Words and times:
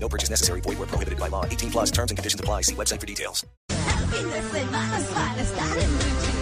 No 0.00 0.08
purchase 0.08 0.30
necessary. 0.30 0.62
Void 0.62 0.78
where 0.78 0.88
prohibited 0.88 1.18
by 1.18 1.28
law. 1.28 1.44
18 1.44 1.70
plus 1.70 1.90
terms 1.90 2.10
and 2.10 2.16
conditions 2.16 2.40
apply. 2.40 2.62
See 2.62 2.74
website 2.74 3.00
for 3.00 3.06
details. 3.06 3.44
fin 4.10 4.30
de 4.30 4.42
semana 4.58 5.00
para 5.14 5.42
estar 5.42 5.78
en 5.78 5.90
Bluetooth. 5.98 6.38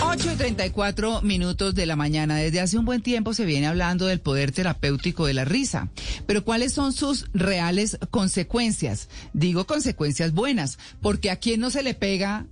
8 0.00 0.32
y 0.32 0.36
34 0.36 1.22
minutos 1.22 1.74
de 1.74 1.86
la 1.86 1.96
mañana. 1.96 2.36
Desde 2.36 2.60
hace 2.60 2.78
un 2.78 2.84
buen 2.84 3.02
tiempo 3.02 3.34
se 3.34 3.44
viene 3.44 3.66
hablando 3.66 4.06
del 4.06 4.20
poder 4.20 4.52
terapéutico 4.52 5.26
de 5.26 5.34
la 5.34 5.44
risa. 5.44 5.88
Pero 6.26 6.44
¿cuáles 6.44 6.72
son 6.72 6.92
sus 6.92 7.26
reales 7.32 7.98
consecuencias? 8.10 9.08
Digo 9.32 9.66
consecuencias 9.66 10.32
buenas, 10.32 10.78
porque 11.00 11.30
a 11.30 11.36
quién 11.36 11.60
no 11.60 11.70
se 11.70 11.82
le 11.82 11.94
pega 11.94 12.46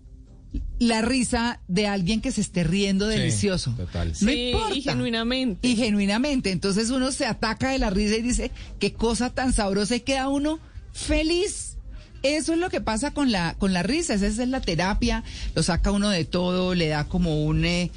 la 0.78 1.02
risa 1.02 1.60
de 1.68 1.86
alguien 1.86 2.20
que 2.20 2.30
se 2.32 2.40
esté 2.40 2.64
riendo 2.64 3.06
delicioso. 3.06 3.72
total. 3.76 4.08
No 4.08 4.14
Sí, 4.14 4.50
importa. 4.50 4.74
y 4.76 4.82
genuinamente. 4.82 5.68
Y 5.68 5.76
genuinamente. 5.76 6.50
Entonces 6.50 6.90
uno 6.90 7.10
se 7.12 7.26
ataca 7.26 7.70
de 7.70 7.78
la 7.78 7.90
risa 7.90 8.16
y 8.16 8.22
dice, 8.22 8.50
qué 8.78 8.92
cosa 8.92 9.30
tan 9.30 9.52
sabrosa 9.52 9.96
y 9.96 10.00
queda 10.00 10.28
uno 10.28 10.58
feliz. 10.92 11.76
Eso 12.22 12.52
es 12.54 12.58
lo 12.58 12.70
que 12.70 12.80
pasa 12.80 13.10
con 13.12 13.30
la, 13.32 13.54
con 13.58 13.72
la 13.72 13.82
risa, 13.82 14.14
esa 14.14 14.26
es 14.26 14.36
la 14.48 14.60
terapia, 14.60 15.24
lo 15.54 15.62
saca 15.62 15.90
uno 15.90 16.08
de 16.08 16.24
todo, 16.24 16.74
le 16.74 16.88
da 16.88 17.04
como 17.04 17.44
un, 17.44 17.64
eh, 17.66 17.90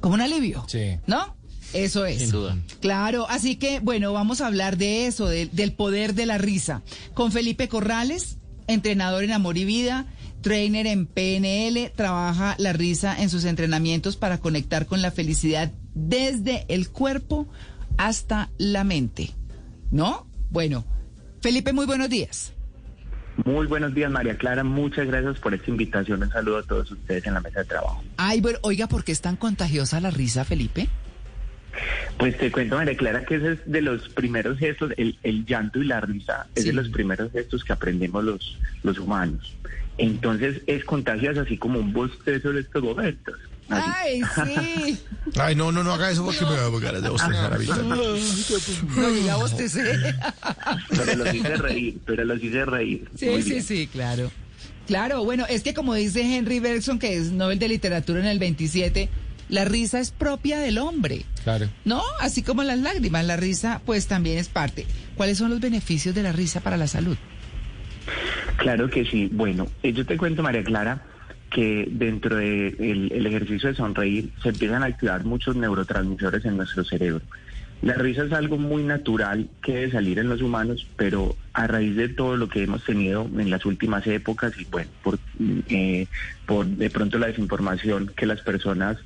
como 0.00 0.14
un 0.14 0.20
alivio. 0.20 0.64
Sí. 0.68 0.98
¿No? 1.06 1.34
Eso 1.72 2.06
es. 2.06 2.18
Sin 2.20 2.30
duda. 2.30 2.56
Claro, 2.80 3.26
así 3.28 3.56
que 3.56 3.80
bueno, 3.80 4.12
vamos 4.12 4.40
a 4.40 4.46
hablar 4.46 4.76
de 4.76 5.06
eso, 5.06 5.26
de- 5.26 5.46
del 5.46 5.72
poder 5.72 6.14
de 6.14 6.26
la 6.26 6.38
risa. 6.38 6.82
Con 7.12 7.32
Felipe 7.32 7.68
Corrales, 7.68 8.36
entrenador 8.68 9.24
en 9.24 9.32
Amor 9.32 9.58
y 9.58 9.64
Vida, 9.64 10.06
trainer 10.42 10.86
en 10.86 11.06
PNL, 11.06 11.90
trabaja 11.94 12.54
la 12.58 12.72
risa 12.72 13.20
en 13.20 13.30
sus 13.30 13.44
entrenamientos 13.44 14.16
para 14.16 14.38
conectar 14.38 14.86
con 14.86 15.02
la 15.02 15.10
felicidad 15.10 15.72
desde 15.94 16.64
el 16.68 16.90
cuerpo 16.90 17.48
hasta 17.96 18.50
la 18.58 18.84
mente. 18.84 19.30
¿No? 19.90 20.26
Bueno, 20.50 20.84
Felipe, 21.40 21.72
muy 21.72 21.86
buenos 21.86 22.08
días. 22.10 22.52
Muy 23.44 23.66
buenos 23.66 23.94
días, 23.94 24.10
María 24.10 24.36
Clara. 24.38 24.64
Muchas 24.64 25.06
gracias 25.06 25.38
por 25.38 25.52
esta 25.52 25.70
invitación. 25.70 26.22
Un 26.22 26.30
saludo 26.30 26.58
a 26.58 26.62
todos 26.62 26.90
ustedes 26.90 27.26
en 27.26 27.34
la 27.34 27.40
mesa 27.40 27.60
de 27.60 27.66
trabajo. 27.66 28.02
Ay, 28.16 28.40
bueno, 28.40 28.58
oiga, 28.62 28.86
¿por 28.86 29.04
qué 29.04 29.12
es 29.12 29.20
tan 29.20 29.36
contagiosa 29.36 30.00
la 30.00 30.10
risa, 30.10 30.44
Felipe? 30.44 30.88
Pues 32.18 32.38
te 32.38 32.50
cuento, 32.50 32.76
María 32.76 32.96
Clara, 32.96 33.24
que 33.24 33.36
ese 33.36 33.52
es 33.52 33.58
de 33.66 33.82
los 33.82 34.08
primeros 34.08 34.58
gestos, 34.58 34.92
el, 34.96 35.18
el 35.22 35.44
llanto 35.44 35.82
y 35.82 35.86
la 35.86 36.00
risa 36.00 36.46
es 36.54 36.64
de 36.64 36.72
los 36.72 36.88
primeros 36.88 37.30
gestos 37.32 37.62
que 37.62 37.72
aprendemos 37.72 38.24
los, 38.24 38.58
los 38.82 38.98
humanos. 38.98 39.54
Entonces 39.98 40.62
es 40.66 40.84
contagioso 40.84 41.42
así 41.42 41.56
como 41.58 41.78
un 41.78 41.92
bostezo 41.92 42.50
en 42.50 42.58
estos 42.58 42.82
momentos. 42.82 43.34
Así. 43.68 43.90
Ay, 43.96 44.22
sí. 44.44 44.98
Ay, 45.40 45.54
no, 45.56 45.72
no, 45.72 45.82
no 45.82 45.92
haga 45.92 46.10
eso 46.10 46.24
porque 46.24 46.44
me 46.44 46.52
va 46.52 46.66
a 46.66 46.80
ganas 46.80 47.02
de 47.02 47.08
bostezar 47.08 47.52
ahorita. 47.52 47.76
No 47.76 49.10
diga 49.10 49.36
bostecé. 49.36 50.14
Pero 50.90 51.14
los 51.16 51.34
hice 51.34 51.56
reír, 51.56 51.98
pero 52.06 52.24
los 52.24 52.42
hice 52.42 52.64
reír. 52.64 53.08
Sí, 53.16 53.26
Muy 53.26 53.42
sí, 53.42 53.50
bien. 53.50 53.62
sí, 53.62 53.86
claro. 53.88 54.30
Claro, 54.86 55.24
bueno, 55.24 55.44
es 55.48 55.62
que 55.62 55.74
como 55.74 55.94
dice 55.94 56.22
Henry 56.22 56.60
Bergson, 56.60 56.98
que 56.98 57.16
es 57.16 57.32
Nobel 57.32 57.58
de 57.58 57.68
Literatura 57.68 58.20
en 58.20 58.26
el 58.26 58.38
27, 58.38 59.08
la 59.48 59.64
risa 59.64 60.00
es 60.00 60.10
propia 60.10 60.58
del 60.58 60.78
hombre. 60.78 61.24
Claro. 61.44 61.68
¿No? 61.84 62.02
Así 62.20 62.42
como 62.42 62.62
las 62.62 62.78
lágrimas, 62.78 63.24
la 63.24 63.36
risa 63.36 63.80
pues 63.84 64.06
también 64.06 64.38
es 64.38 64.48
parte. 64.48 64.86
¿Cuáles 65.16 65.38
son 65.38 65.50
los 65.50 65.60
beneficios 65.60 66.14
de 66.14 66.22
la 66.22 66.32
risa 66.32 66.60
para 66.60 66.76
la 66.76 66.86
salud? 66.86 67.16
Claro 68.56 68.88
que 68.90 69.04
sí. 69.04 69.28
Bueno, 69.32 69.66
eh, 69.82 69.92
yo 69.92 70.06
te 70.06 70.16
cuento, 70.16 70.42
María 70.42 70.64
Clara, 70.64 71.02
que 71.50 71.88
dentro 71.90 72.36
del 72.36 72.76
de 72.76 72.92
el 72.92 73.26
ejercicio 73.26 73.68
de 73.68 73.76
sonreír 73.76 74.30
se 74.42 74.50
empiezan 74.50 74.82
a 74.82 74.86
activar 74.86 75.24
muchos 75.24 75.56
neurotransmisores 75.56 76.44
en 76.44 76.56
nuestro 76.56 76.84
cerebro. 76.84 77.22
La 77.82 77.94
risa 77.94 78.24
es 78.24 78.32
algo 78.32 78.56
muy 78.56 78.82
natural 78.82 79.50
que 79.62 79.74
debe 79.74 79.92
salir 79.92 80.18
en 80.18 80.28
los 80.28 80.40
humanos, 80.40 80.86
pero 80.96 81.36
a 81.52 81.66
raíz 81.66 81.94
de 81.94 82.08
todo 82.08 82.36
lo 82.36 82.48
que 82.48 82.62
hemos 82.62 82.82
tenido 82.84 83.28
en 83.38 83.50
las 83.50 83.66
últimas 83.66 84.06
épocas 84.06 84.58
y 84.58 84.64
bueno, 84.64 84.90
por, 85.02 85.18
eh, 85.68 86.06
por 86.46 86.66
de 86.66 86.88
pronto 86.88 87.18
la 87.18 87.26
desinformación 87.26 88.10
que 88.16 88.24
las 88.24 88.40
personas 88.40 88.96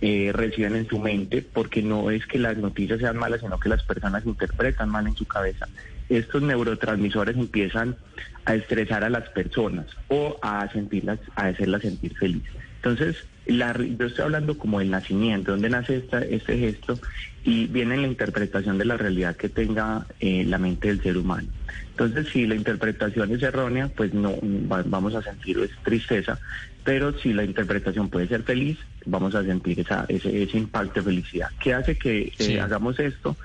eh, 0.00 0.30
reciben 0.32 0.76
en 0.76 0.88
su 0.88 0.98
mente, 0.98 1.42
porque 1.42 1.82
no 1.82 2.10
es 2.10 2.26
que 2.26 2.38
las 2.38 2.56
noticias 2.56 3.00
sean 3.00 3.18
malas, 3.18 3.40
sino 3.40 3.60
que 3.60 3.68
las 3.68 3.82
personas 3.82 4.24
interpretan 4.24 4.88
mal 4.88 5.06
en 5.06 5.14
su 5.14 5.26
cabeza. 5.26 5.68
Estos 6.08 6.42
neurotransmisores 6.42 7.36
empiezan 7.36 7.96
a 8.44 8.54
estresar 8.54 9.04
a 9.04 9.10
las 9.10 9.28
personas 9.28 9.86
o 10.08 10.38
a 10.42 10.70
sentirlas, 10.72 11.20
a 11.36 11.46
hacerlas 11.46 11.82
sentir 11.82 12.16
felices. 12.16 12.52
Entonces, 12.76 13.26
la, 13.52 13.76
yo 13.76 14.06
estoy 14.06 14.24
hablando 14.24 14.56
como 14.58 14.78
del 14.78 14.90
nacimiento, 14.90 15.52
donde 15.52 15.70
nace 15.70 15.96
esta, 15.96 16.20
este 16.20 16.58
gesto 16.58 16.98
y 17.44 17.66
viene 17.66 17.94
en 17.94 18.02
la 18.02 18.08
interpretación 18.08 18.78
de 18.78 18.84
la 18.84 18.96
realidad 18.96 19.36
que 19.36 19.48
tenga 19.48 20.06
eh, 20.20 20.44
la 20.44 20.58
mente 20.58 20.88
del 20.88 21.02
ser 21.02 21.16
humano. 21.16 21.48
Entonces, 21.92 22.28
si 22.32 22.46
la 22.46 22.54
interpretación 22.54 23.30
es 23.32 23.42
errónea, 23.42 23.88
pues 23.88 24.12
no 24.14 24.34
va- 24.70 24.82
vamos 24.86 25.14
a 25.14 25.22
sentir 25.22 25.58
es 25.58 25.70
tristeza, 25.82 26.38
pero 26.84 27.12
si 27.18 27.32
la 27.32 27.44
interpretación 27.44 28.08
puede 28.08 28.26
ser 28.28 28.42
feliz, 28.42 28.78
vamos 29.04 29.34
a 29.34 29.44
sentir 29.44 29.80
esa, 29.80 30.06
ese, 30.08 30.42
ese 30.42 30.56
impacto 30.58 31.00
de 31.00 31.06
felicidad. 31.06 31.48
¿Qué 31.58 31.74
hace 31.74 31.96
que 31.96 32.32
eh, 32.38 32.60
hagamos 32.60 32.98
esto? 32.98 33.36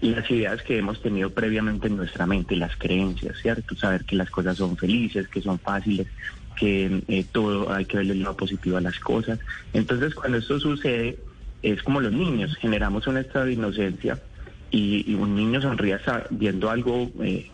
Las 0.00 0.28
ideas 0.30 0.62
que 0.62 0.78
hemos 0.78 1.00
tenido 1.00 1.30
previamente 1.30 1.86
en 1.86 1.96
nuestra 1.96 2.26
mente, 2.26 2.56
las 2.56 2.76
creencias, 2.76 3.38
¿cierto? 3.40 3.76
Saber 3.76 4.04
que 4.04 4.16
las 4.16 4.30
cosas 4.30 4.56
son 4.58 4.76
felices, 4.76 5.28
que 5.28 5.40
son 5.40 5.58
fáciles, 5.60 6.08
que 6.56 7.02
eh, 7.08 7.24
todo 7.30 7.72
hay 7.72 7.84
que 7.84 7.98
verle 7.98 8.12
el 8.12 8.22
lado 8.22 8.36
positivo 8.36 8.76
a 8.76 8.80
las 8.80 8.98
cosas. 8.98 9.38
Entonces, 9.72 10.14
cuando 10.14 10.38
esto 10.38 10.58
sucede, 10.60 11.18
es 11.62 11.82
como 11.82 12.00
los 12.00 12.12
niños, 12.12 12.56
generamos 12.56 13.06
un 13.06 13.18
estado 13.18 13.46
de 13.46 13.54
inocencia 13.54 14.20
y, 14.70 15.14
un 15.14 15.34
niño 15.34 15.60
sonríe 15.60 15.98
viendo 16.30 16.70
algo 16.70 17.10
eh, 17.22 17.50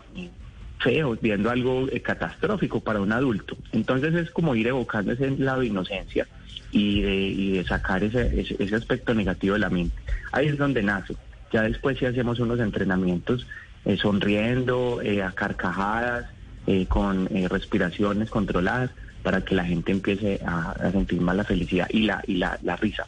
feo, 0.79 1.17
viendo 1.21 1.49
algo 1.49 1.87
eh, 1.91 2.01
catastrófico 2.01 2.79
para 2.79 3.01
un 3.01 3.11
adulto. 3.11 3.57
Entonces 3.71 4.13
es 4.15 4.31
como 4.31 4.55
ir 4.55 4.67
evocando 4.67 5.11
ese 5.11 5.29
lado 5.31 5.61
de 5.61 5.67
inocencia 5.67 6.27
y 6.71 7.01
de, 7.01 7.15
y 7.15 7.51
de 7.57 7.63
sacar 7.65 8.03
ese, 8.03 8.39
ese, 8.39 8.55
ese 8.59 8.75
aspecto 8.75 9.13
negativo 9.13 9.53
de 9.53 9.59
la 9.59 9.69
mente. 9.69 9.95
Ahí 10.31 10.47
es 10.47 10.57
donde 10.57 10.81
nace. 10.81 11.15
Ya 11.51 11.63
después 11.63 11.97
si 11.97 12.05
hacemos 12.05 12.39
unos 12.39 12.59
entrenamientos 12.59 13.45
eh, 13.85 13.97
sonriendo, 13.97 15.01
eh, 15.01 15.23
a 15.23 15.31
carcajadas, 15.31 16.25
eh, 16.69 16.85
con 16.85 17.27
eh, 17.35 17.47
respiraciones 17.47 18.29
controladas, 18.29 18.91
para 19.23 19.41
que 19.41 19.55
la 19.55 19.65
gente 19.65 19.91
empiece 19.91 20.39
a, 20.45 20.71
a 20.71 20.91
sentir 20.91 21.19
más 21.19 21.35
la 21.35 21.43
felicidad 21.43 21.87
y 21.89 22.01
la, 22.03 22.23
y 22.27 22.35
la, 22.35 22.59
la 22.61 22.75
risa. 22.75 23.07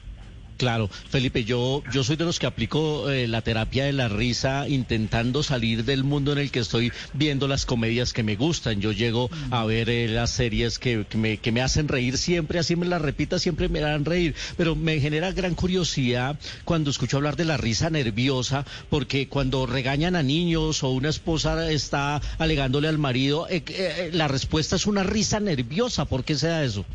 Claro, 0.61 0.91
Felipe, 1.09 1.43
yo, 1.43 1.81
yo 1.91 2.03
soy 2.03 2.17
de 2.17 2.23
los 2.23 2.37
que 2.37 2.45
aplico 2.45 3.09
eh, 3.09 3.27
la 3.27 3.41
terapia 3.41 3.85
de 3.85 3.93
la 3.93 4.09
risa 4.09 4.69
intentando 4.69 5.41
salir 5.41 5.85
del 5.85 6.03
mundo 6.03 6.33
en 6.33 6.37
el 6.37 6.51
que 6.51 6.59
estoy 6.59 6.91
viendo 7.13 7.47
las 7.47 7.65
comedias 7.65 8.13
que 8.13 8.21
me 8.21 8.35
gustan. 8.35 8.79
Yo 8.79 8.91
llego 8.91 9.31
a 9.49 9.65
ver 9.65 9.89
eh, 9.89 10.07
las 10.07 10.29
series 10.29 10.77
que, 10.77 11.03
que 11.09 11.17
me, 11.17 11.37
que 11.37 11.51
me 11.51 11.63
hacen 11.63 11.87
reír 11.87 12.15
siempre, 12.15 12.59
así 12.59 12.75
me 12.75 12.85
las 12.85 13.01
repita, 13.01 13.39
siempre 13.39 13.69
me 13.69 13.79
harán 13.79 14.05
reír. 14.05 14.35
Pero 14.55 14.75
me 14.75 14.99
genera 14.99 15.31
gran 15.31 15.55
curiosidad 15.55 16.37
cuando 16.63 16.91
escucho 16.91 17.17
hablar 17.17 17.37
de 17.37 17.45
la 17.45 17.57
risa 17.57 17.89
nerviosa, 17.89 18.63
porque 18.91 19.27
cuando 19.27 19.65
regañan 19.65 20.15
a 20.15 20.21
niños 20.21 20.83
o 20.83 20.91
una 20.91 21.09
esposa 21.09 21.71
está 21.71 22.21
alegándole 22.37 22.87
al 22.87 22.99
marido, 22.99 23.47
eh, 23.49 23.63
eh, 23.67 24.11
la 24.13 24.27
respuesta 24.27 24.75
es 24.75 24.85
una 24.85 25.01
risa 25.01 25.39
nerviosa. 25.39 26.05
¿Por 26.05 26.23
qué 26.23 26.35
se 26.35 26.49
da 26.49 26.63
eso? 26.63 26.85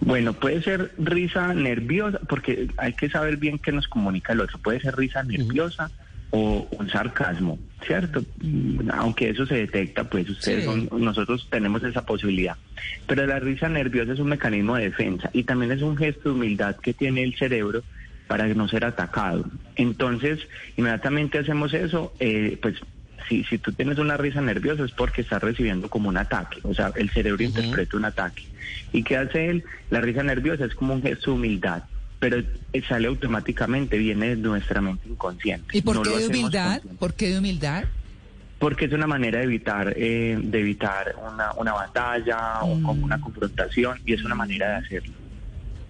Bueno, 0.00 0.32
puede 0.32 0.62
ser 0.62 0.92
risa 0.98 1.54
nerviosa, 1.54 2.18
porque 2.28 2.68
hay 2.76 2.92
que 2.92 3.10
saber 3.10 3.36
bien 3.36 3.58
qué 3.58 3.72
nos 3.72 3.88
comunica 3.88 4.32
el 4.32 4.40
otro. 4.40 4.58
Puede 4.58 4.80
ser 4.80 4.96
risa 4.96 5.22
nerviosa 5.22 5.90
o 6.30 6.68
un 6.78 6.90
sarcasmo, 6.90 7.58
¿cierto? 7.86 8.24
Mm, 8.42 8.90
Aunque 8.92 9.30
eso 9.30 9.46
se 9.46 9.54
detecta, 9.54 10.04
pues 10.04 10.28
ustedes 10.28 10.64
Sí. 10.64 10.64
son, 10.88 10.88
nosotros 11.04 11.48
tenemos 11.50 11.82
esa 11.82 12.04
posibilidad. 12.04 12.56
Pero 13.06 13.26
la 13.26 13.40
risa 13.40 13.68
nerviosa 13.68 14.12
es 14.12 14.18
un 14.18 14.28
mecanismo 14.28 14.76
de 14.76 14.84
defensa 14.84 15.30
y 15.32 15.44
también 15.44 15.72
es 15.72 15.82
un 15.82 15.96
gesto 15.96 16.28
de 16.28 16.34
humildad 16.34 16.76
que 16.76 16.94
tiene 16.94 17.22
el 17.22 17.34
cerebro 17.36 17.82
para 18.26 18.46
no 18.48 18.68
ser 18.68 18.84
atacado. 18.84 19.46
Entonces, 19.76 20.38
inmediatamente 20.76 21.38
hacemos 21.38 21.72
eso, 21.72 22.12
eh, 22.20 22.58
pues 22.60 22.76
si, 23.28 23.42
si 23.44 23.58
tú 23.58 23.72
tienes 23.72 23.98
una 23.98 24.16
risa 24.16 24.40
nerviosa 24.40 24.84
es 24.84 24.92
porque 24.92 25.22
estás 25.22 25.42
recibiendo 25.42 25.88
como 25.88 26.08
un 26.10 26.18
ataque, 26.18 26.60
o 26.62 26.74
sea, 26.74 26.92
el 26.94 27.10
cerebro 27.10 27.42
interpreta 27.42 27.96
un 27.96 28.04
ataque. 28.04 28.42
¿Y 28.92 29.02
qué 29.02 29.16
hace 29.16 29.50
él? 29.50 29.64
La 29.90 30.00
risa 30.00 30.22
nerviosa 30.22 30.64
es 30.64 30.74
como 30.74 30.94
un 30.94 31.02
gesto 31.02 31.30
de 31.30 31.36
humildad, 31.36 31.82
pero 32.18 32.42
sale 32.88 33.08
automáticamente, 33.08 33.98
viene 33.98 34.28
de 34.30 34.36
nuestra 34.36 34.80
mente 34.80 35.08
inconsciente. 35.08 35.76
¿Y 35.76 35.82
por 35.82 35.96
No 35.96 36.02
qué 36.02 36.18
de 36.18 36.26
humildad? 36.28 36.82
¿Por 36.98 37.14
qué 37.14 37.28
de 37.30 37.38
humildad? 37.38 37.84
porque 38.58 38.86
es 38.86 38.92
una 38.92 39.06
manera 39.06 39.38
de 39.38 39.44
evitar 39.44 39.94
eh, 39.96 40.36
de 40.42 40.60
evitar 40.60 41.14
una, 41.32 41.52
una 41.52 41.72
batalla 41.74 42.60
o 42.62 42.70
como 42.82 43.04
una 43.04 43.20
confrontación 43.20 44.00
y 44.04 44.14
es 44.14 44.24
una 44.24 44.34
manera 44.34 44.70
de 44.70 44.74
hacerlo. 44.84 45.14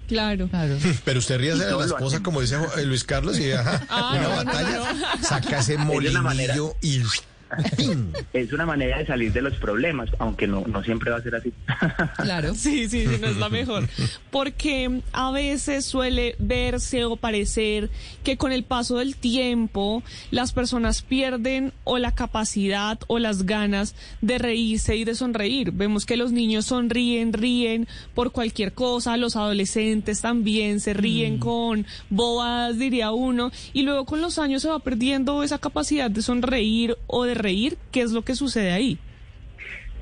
Claro. 0.06 0.48
Claro. 0.48 0.76
Pero 1.04 1.18
usted 1.18 1.38
ríase 1.38 1.64
de 1.64 1.72
la 1.76 1.84
esposa, 1.86 2.22
como 2.22 2.40
dice 2.40 2.56
eh, 2.76 2.84
Luis 2.84 3.04
Carlos, 3.04 3.38
y 3.38 3.52
ajá, 3.52 3.82
Ah, 3.88 4.16
una 4.18 4.22
no, 4.22 4.36
batalla, 4.36 4.78
no, 5.16 5.24
saca 5.24 5.58
ese 5.60 5.78
molinillo 5.78 6.74
y... 6.82 7.02
Es 8.32 8.52
una 8.52 8.66
manera 8.66 8.98
de 8.98 9.06
salir 9.06 9.32
de 9.32 9.42
los 9.42 9.54
problemas, 9.56 10.10
aunque 10.18 10.46
no, 10.46 10.64
no 10.66 10.82
siempre 10.82 11.10
va 11.10 11.18
a 11.18 11.22
ser 11.22 11.34
así. 11.34 11.52
Claro. 12.22 12.54
Sí, 12.54 12.88
sí, 12.88 13.06
sí, 13.06 13.16
no 13.20 13.28
es 13.28 13.36
la 13.36 13.48
mejor. 13.48 13.88
Porque 14.30 15.00
a 15.12 15.30
veces 15.30 15.84
suele 15.84 16.36
verse 16.38 17.04
o 17.04 17.16
parecer 17.16 17.90
que 18.24 18.36
con 18.36 18.52
el 18.52 18.64
paso 18.64 18.98
del 18.98 19.16
tiempo 19.16 20.02
las 20.30 20.52
personas 20.52 21.02
pierden 21.02 21.72
o 21.84 21.98
la 21.98 22.14
capacidad 22.14 22.98
o 23.06 23.18
las 23.18 23.44
ganas 23.44 23.94
de 24.20 24.38
reírse 24.38 24.96
y 24.96 25.04
de 25.04 25.14
sonreír. 25.14 25.72
Vemos 25.72 26.06
que 26.06 26.16
los 26.16 26.32
niños 26.32 26.66
sonríen, 26.66 27.32
ríen 27.32 27.88
por 28.14 28.32
cualquier 28.32 28.72
cosa, 28.72 29.16
los 29.16 29.36
adolescentes 29.36 30.20
también 30.20 30.80
se 30.80 30.94
ríen 30.94 31.38
con 31.38 31.86
bobadas, 32.10 32.78
diría 32.78 33.12
uno, 33.12 33.50
y 33.72 33.82
luego 33.82 34.04
con 34.04 34.20
los 34.20 34.38
años 34.38 34.62
se 34.62 34.68
va 34.68 34.78
perdiendo 34.80 35.42
esa 35.42 35.58
capacidad 35.58 36.10
de 36.10 36.22
sonreír 36.22 36.96
o 37.06 37.24
de 37.24 37.34
reír. 37.38 37.76
¿Qué 37.90 38.02
es 38.02 38.12
lo 38.12 38.22
que 38.22 38.34
sucede 38.34 38.72
ahí? 38.72 38.98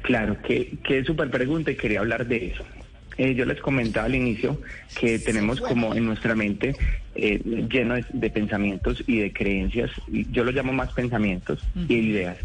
Claro, 0.02 0.40
que, 0.42 0.76
que 0.84 1.04
súper 1.04 1.30
pregunta 1.30 1.70
y 1.70 1.76
quería 1.76 2.00
hablar 2.00 2.26
de 2.26 2.48
eso. 2.48 2.64
Eh, 3.18 3.34
yo 3.34 3.46
les 3.46 3.60
comentaba 3.60 4.06
al 4.06 4.14
inicio 4.14 4.60
que 5.00 5.18
tenemos 5.18 5.60
como 5.60 5.94
en 5.94 6.04
nuestra 6.04 6.34
mente 6.34 6.76
eh, 7.14 7.40
lleno 7.70 7.94
de, 7.94 8.04
de 8.12 8.30
pensamientos 8.30 9.02
y 9.06 9.20
de 9.20 9.32
creencias, 9.32 9.90
y 10.06 10.30
yo 10.30 10.44
lo 10.44 10.52
llamo 10.52 10.72
más 10.74 10.92
pensamientos 10.92 11.60
y 11.88 11.94
ideas. 11.94 12.36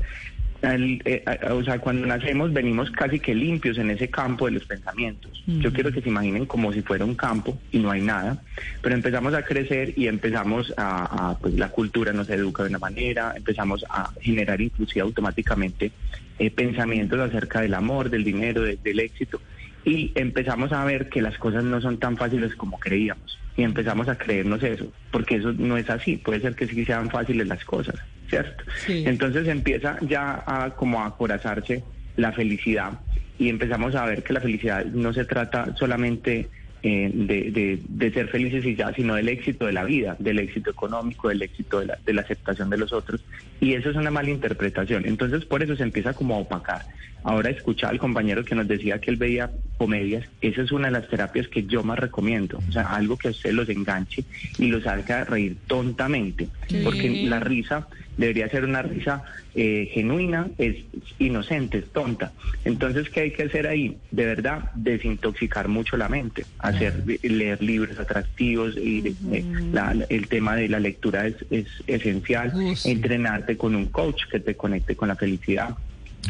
Eh, 0.64 1.24
o 1.50 1.64
sea, 1.64 1.80
cuando 1.80 2.06
nacemos 2.06 2.54
venimos 2.54 2.92
casi 2.92 3.20
que 3.20 3.34
limpios 3.34 3.78
en 3.80 3.90
ese 3.90 4.10
campo 4.10 4.46
de 4.46 4.52
los 4.52 4.66
pensamientos. 4.66 5.42
Yo 5.48 5.74
quiero 5.74 5.92
que 5.92 6.02
se 6.02 6.10
imaginen 6.10 6.46
como 6.46 6.72
si 6.72 6.82
fuera 6.84 7.04
un 7.04 7.16
campo 7.16 7.58
y 7.72 7.80
no 7.80 7.90
hay 7.90 8.02
nada, 8.02 8.44
pero 8.82 8.94
empezamos 8.94 9.34
a 9.34 9.42
crecer 9.44 9.94
y 9.98 10.08
empezamos 10.08 10.72
a, 10.78 11.30
a, 11.32 11.38
pues 11.40 11.56
la 11.56 11.70
cultura 11.70 12.14
nos 12.14 12.30
educa 12.30 12.62
de 12.64 12.70
una 12.70 12.78
manera, 12.80 13.34
empezamos 13.36 13.84
a 13.90 14.12
generar 14.22 14.62
inclusive 14.62 15.02
automáticamente 15.02 15.92
eh, 16.38 16.52
pensamientos 16.52 17.20
acerca 17.20 17.62
del 17.62 17.74
amor, 17.74 18.10
del 18.12 18.24
dinero, 18.24 18.62
de- 18.62 18.78
del 18.84 19.00
éxito. 19.00 19.42
Y 19.84 20.12
empezamos 20.14 20.72
a 20.74 20.86
ver 20.86 21.10
que 21.10 21.24
las 21.24 21.38
cosas 21.40 21.64
no 21.64 21.82
son 21.82 21.98
tan 21.98 22.18
fáciles 22.18 22.56
como 22.56 22.80
creíamos. 22.80 23.40
Y 23.58 23.64
empezamos 23.64 24.08
a 24.08 24.16
creernos 24.18 24.62
eso, 24.64 24.94
porque 25.12 25.36
eso 25.38 25.52
no 25.54 25.76
es 25.76 25.90
así, 25.90 26.18
puede 26.18 26.40
ser 26.40 26.56
que 26.56 26.68
sí 26.68 26.86
sean 26.86 27.10
fáciles 27.10 27.48
las 27.48 27.66
cosas, 27.66 27.96
¿cierto? 28.32 28.64
Sí. 28.88 29.04
Entonces 29.06 29.48
empieza 29.48 29.98
ya 30.02 30.44
a 30.48 30.72
como 30.72 31.02
a 31.02 31.06
acorazarse 31.08 31.84
la 32.18 32.32
felicidad 32.32 32.94
y 33.38 33.50
empezamos 33.50 33.94
a 33.94 34.06
ver 34.06 34.24
que 34.24 34.34
la 34.34 34.42
felicidad 34.42 34.84
no 34.86 35.14
se 35.14 35.26
trata 35.26 35.76
solamente 35.78 36.48
eh, 36.84 37.12
de, 37.14 37.52
de- 37.52 37.80
de 37.88 38.12
ser 38.12 38.28
felices 38.30 38.66
y 38.66 38.76
ya, 38.76 38.92
sino 38.94 39.14
del 39.14 39.30
éxito 39.30 39.68
de 39.68 39.72
la 39.74 39.84
vida, 39.84 40.16
del 40.18 40.40
éxito 40.40 40.72
económico, 40.72 41.30
del 41.30 41.44
éxito 41.44 41.80
de 41.80 41.86
la, 41.86 41.98
de 42.04 42.14
la 42.14 42.22
aceptación 42.24 42.72
de 42.72 42.78
los 42.80 42.92
otros. 42.92 43.24
Y 43.60 43.74
eso 43.74 43.92
es 43.92 43.96
una 43.96 44.10
mala 44.10 44.32
interpretación. 44.32 45.06
Entonces 45.06 45.46
por 45.46 45.62
eso 45.62 45.76
se 45.76 45.84
empieza 45.84 46.14
como 46.14 46.34
a 46.36 46.40
opacar. 46.40 46.82
Ahora 47.24 47.52
escuchaba 47.52 47.92
al 47.92 48.00
compañero 48.00 48.44
que 48.44 48.56
nos 48.56 48.68
decía 48.68 48.98
que 49.00 49.12
él 49.12 49.18
veía 49.18 49.52
comedias. 49.78 50.26
Esa 50.42 50.64
es 50.64 50.72
una 50.72 50.88
de 50.88 50.94
las 50.94 51.08
terapias 51.08 51.48
que 51.50 51.64
yo 51.68 51.84
más 51.84 52.00
recomiendo. 52.00 52.58
O 52.68 52.72
sea, 52.72 52.96
algo 52.96 53.16
que 53.16 53.28
a 53.28 53.32
usted 53.32 53.52
los 53.54 53.70
enganche 53.70 54.24
y 54.58 54.66
los 54.66 54.88
haga 54.88 55.24
reír 55.26 55.58
tontamente. 55.68 56.48
Porque 56.84 57.26
la 57.30 57.40
risa 57.40 57.88
debería 58.22 58.48
ser 58.50 58.64
una 58.64 58.82
risa 58.84 59.24
eh, 59.56 59.90
genuina, 59.94 60.48
es 60.58 60.76
inocente, 61.20 61.80
es 61.80 61.92
tonta. 61.92 62.32
Entonces, 62.64 63.10
¿qué 63.10 63.22
hay 63.22 63.32
que 63.32 63.44
hacer 63.44 63.68
ahí? 63.68 63.98
De 64.12 64.26
verdad, 64.26 64.70
desintoxicar 64.76 65.68
mucho 65.68 65.98
la 65.98 66.08
mente, 66.08 66.46
hacer 66.60 67.04
leer 67.24 67.62
libros 67.62 68.00
atractivos 68.00 68.78
y 68.78 69.16
eh, 69.34 69.44
la- 69.74 69.94
el 70.10 70.28
tema 70.28 70.56
de 70.56 70.70
la 70.70 70.80
lectura 70.80 71.28
es, 71.28 71.36
es 71.50 71.68
esencial, 71.88 72.54
sí. 72.76 72.92
entrenarte 72.92 73.58
con 73.58 73.76
un 73.76 73.88
coach 73.88 74.22
que 74.32 74.40
te 74.40 74.56
conecte 74.56 74.96
con 74.96 75.08
la 75.10 75.16
felicidad. 75.16 75.76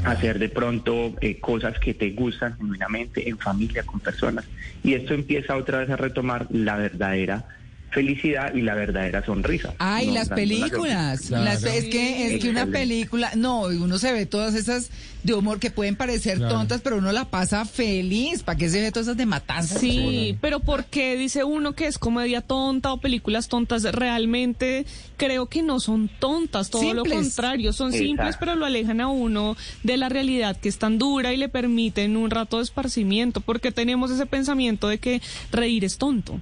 Hacer 0.03 0.39
de 0.39 0.49
pronto 0.49 1.13
eh, 1.21 1.39
cosas 1.39 1.77
que 1.77 1.93
te 1.93 2.11
gustan 2.11 2.55
genuinamente 2.57 3.27
en 3.29 3.38
familia, 3.38 3.83
con 3.83 3.99
personas. 3.99 4.45
Y 4.81 4.93
esto 4.93 5.13
empieza 5.13 5.55
otra 5.57 5.79
vez 5.79 5.89
a 5.91 5.97
retomar 5.97 6.47
la 6.49 6.77
verdadera 6.77 7.45
felicidad 7.91 8.53
y 8.55 8.61
la 8.61 8.73
verdadera 8.75 9.23
sonrisa. 9.25 9.73
Ay, 9.77 10.07
No, 10.07 10.13
las 10.13 10.29
la- 10.29 10.35
películas. 10.35 11.21
Claro. 11.27 11.43
Las- 11.43 11.63
es 11.63 11.85
que 11.85 12.33
es 12.35 12.41
que 12.41 12.49
una 12.49 12.65
película, 12.67 13.31
no, 13.35 13.61
uno 13.63 13.97
se 13.99 14.11
ve 14.13 14.25
todas 14.25 14.55
esas 14.55 14.89
de 15.23 15.33
humor 15.35 15.59
que 15.59 15.69
pueden 15.69 15.95
parecer 15.95 16.38
Claro. 16.38 16.55
tontas, 16.55 16.81
pero 16.81 16.97
uno 16.97 17.11
la 17.11 17.25
pasa 17.25 17.65
feliz. 17.65 18.43
¿Para 18.43 18.57
qué 18.57 18.69
se 18.69 18.81
ve 18.81 18.91
todas 18.91 19.07
esas 19.07 19.17
de 19.17 19.25
matanza? 19.25 19.77
Sí, 19.79 20.38
pero 20.41 20.59
¿por 20.61 20.85
qué 20.85 21.15
dice 21.17 21.43
uno 21.43 21.73
que 21.73 21.85
es 21.88 21.99
comedia 21.99 22.41
tonta 22.41 22.91
o 22.93 22.97
películas 22.99 23.47
tontas? 23.47 23.83
Realmente 23.83 24.85
creo 25.17 25.47
que 25.47 25.61
no 25.61 25.79
son 25.79 26.09
tontas, 26.19 26.69
todo 26.69 26.93
lo 26.93 27.03
contrario, 27.05 27.73
son 27.73 27.88
Exacto. 27.89 28.05
simples, 28.07 28.38
pero 28.39 28.55
lo 28.55 28.65
alejan 28.65 29.01
a 29.01 29.09
uno 29.09 29.55
de 29.83 29.97
la 29.97 30.09
realidad 30.09 30.57
que 30.57 30.69
es 30.69 30.77
tan 30.79 30.97
dura 30.97 31.33
y 31.33 31.38
le 31.38 31.49
permiten 31.49 32.17
un 32.17 32.29
rato 32.31 32.57
de 32.57 32.63
esparcimiento, 32.63 33.41
porque 33.41 33.71
tenemos 33.71 34.09
ese 34.11 34.25
pensamiento 34.25 34.88
de 34.88 34.97
que 34.97 35.21
reír 35.51 35.85
es 35.85 35.97
tonto. 35.97 36.39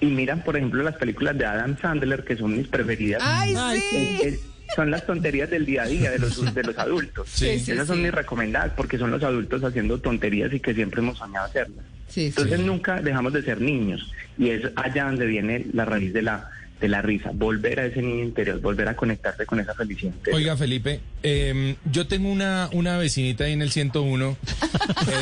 Y 0.00 0.06
miran, 0.06 0.42
por 0.42 0.56
ejemplo, 0.56 0.82
las 0.82 0.96
películas 0.96 1.36
de 1.38 1.46
Adam 1.46 1.76
Sandler, 1.80 2.24
que 2.24 2.36
son 2.36 2.56
mis 2.56 2.68
preferidas. 2.68 3.22
Ay, 3.24 3.54
Ay, 3.56 3.80
sí. 3.90 3.96
Es- 4.22 4.34
es- 4.34 4.40
son 4.74 4.90
las 4.90 5.06
tonterías 5.06 5.48
del 5.50 5.64
día 5.66 5.82
a 5.82 5.86
día 5.86 6.10
de 6.10 6.18
los, 6.18 6.52
de 6.54 6.62
los 6.64 6.76
adultos. 6.78 7.28
Sí. 7.30 7.58
Sí, 7.60 7.72
Esas 7.72 7.86
son 7.86 7.96
sí. 7.98 8.02
mis 8.02 8.12
recomendadas 8.12 8.72
porque 8.76 8.98
son 8.98 9.10
los 9.10 9.22
adultos 9.22 9.62
haciendo 9.62 9.98
tonterías 10.00 10.52
y 10.52 10.58
que 10.58 10.74
siempre 10.74 11.00
hemos 11.00 11.18
soñado 11.18 11.46
hacerlas. 11.46 11.84
Sí, 12.08 12.22
sí. 12.22 12.26
Entonces 12.28 12.60
nunca 12.60 13.00
dejamos 13.00 13.32
de 13.34 13.42
ser 13.42 13.60
niños 13.60 14.10
y 14.36 14.50
es 14.50 14.62
allá 14.76 15.04
donde 15.04 15.26
viene 15.26 15.66
la 15.72 15.84
raíz 15.84 16.12
de 16.12 16.22
la 16.22 16.50
de 16.80 16.88
la 16.88 17.00
risa, 17.00 17.30
volver 17.32 17.80
a 17.80 17.86
ese 17.86 18.02
niño 18.02 18.24
interior, 18.24 18.60
volver 18.60 18.88
a 18.88 18.96
conectarse 18.96 19.46
con 19.46 19.58
esa 19.60 19.74
felicidad. 19.74 20.12
interior. 20.12 20.36
Oiga, 20.36 20.56
Felipe, 20.56 21.00
eh, 21.22 21.76
yo 21.90 22.06
tengo 22.06 22.28
una, 22.30 22.68
una 22.72 22.98
vecinita 22.98 23.44
ahí 23.44 23.52
en 23.52 23.62
el 23.62 23.70
101. 23.70 24.36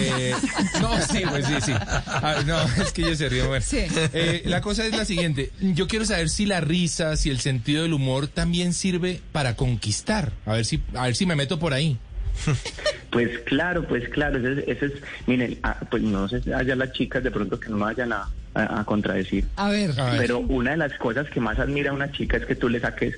Eh, 0.00 0.32
no, 0.80 1.00
sí, 1.02 1.22
pues 1.28 1.46
sí, 1.46 1.54
sí. 1.62 1.72
Ah, 1.76 2.42
no, 2.46 2.62
es 2.82 2.92
que 2.92 3.02
ella 3.02 3.14
se. 3.14 3.28
Bueno. 3.46 3.64
Sí. 3.64 3.78
Eh, 4.12 4.42
la 4.46 4.60
cosa 4.60 4.84
es 4.86 4.96
la 4.96 5.04
siguiente. 5.04 5.50
Yo 5.60 5.86
quiero 5.86 6.04
saber 6.04 6.28
si 6.30 6.46
la 6.46 6.60
risa, 6.60 7.16
si 7.16 7.30
el 7.30 7.38
sentido 7.38 7.82
del 7.82 7.92
humor 7.92 8.26
también 8.28 8.72
sirve 8.72 9.20
para 9.32 9.54
conquistar. 9.56 10.32
A 10.46 10.54
ver 10.54 10.64
si, 10.64 10.80
a 10.94 11.04
ver 11.06 11.14
si 11.14 11.26
me 11.26 11.36
meto 11.36 11.58
por 11.58 11.74
ahí. 11.74 11.96
Pues 13.10 13.38
claro, 13.40 13.86
pues 13.86 14.08
claro, 14.08 14.38
ese, 14.38 14.62
es- 14.62 14.76
ese 14.76 14.86
es, 14.86 14.92
miren, 15.26 15.58
ah, 15.62 15.78
pues 15.90 16.02
no 16.02 16.28
sé, 16.28 16.40
allá 16.54 16.74
las 16.74 16.92
chicas 16.92 17.22
de 17.22 17.30
pronto 17.30 17.60
que 17.60 17.68
no 17.68 17.76
me 17.76 17.84
vayan 17.84 18.12
a, 18.12 18.28
a- 18.54 18.80
a 18.80 18.84
contradecir, 18.84 19.44
A 19.56 19.68
ver. 19.70 19.98
A 19.98 20.10
ver. 20.10 20.18
pero 20.20 20.38
una 20.40 20.72
de 20.72 20.76
las 20.76 20.92
cosas 20.94 21.28
que 21.30 21.40
más 21.40 21.58
admira 21.58 21.90
a 21.90 21.94
una 21.94 22.10
chica 22.12 22.36
es 22.36 22.44
que 22.46 22.54
tú 22.54 22.68
le 22.68 22.80
saques 22.80 23.14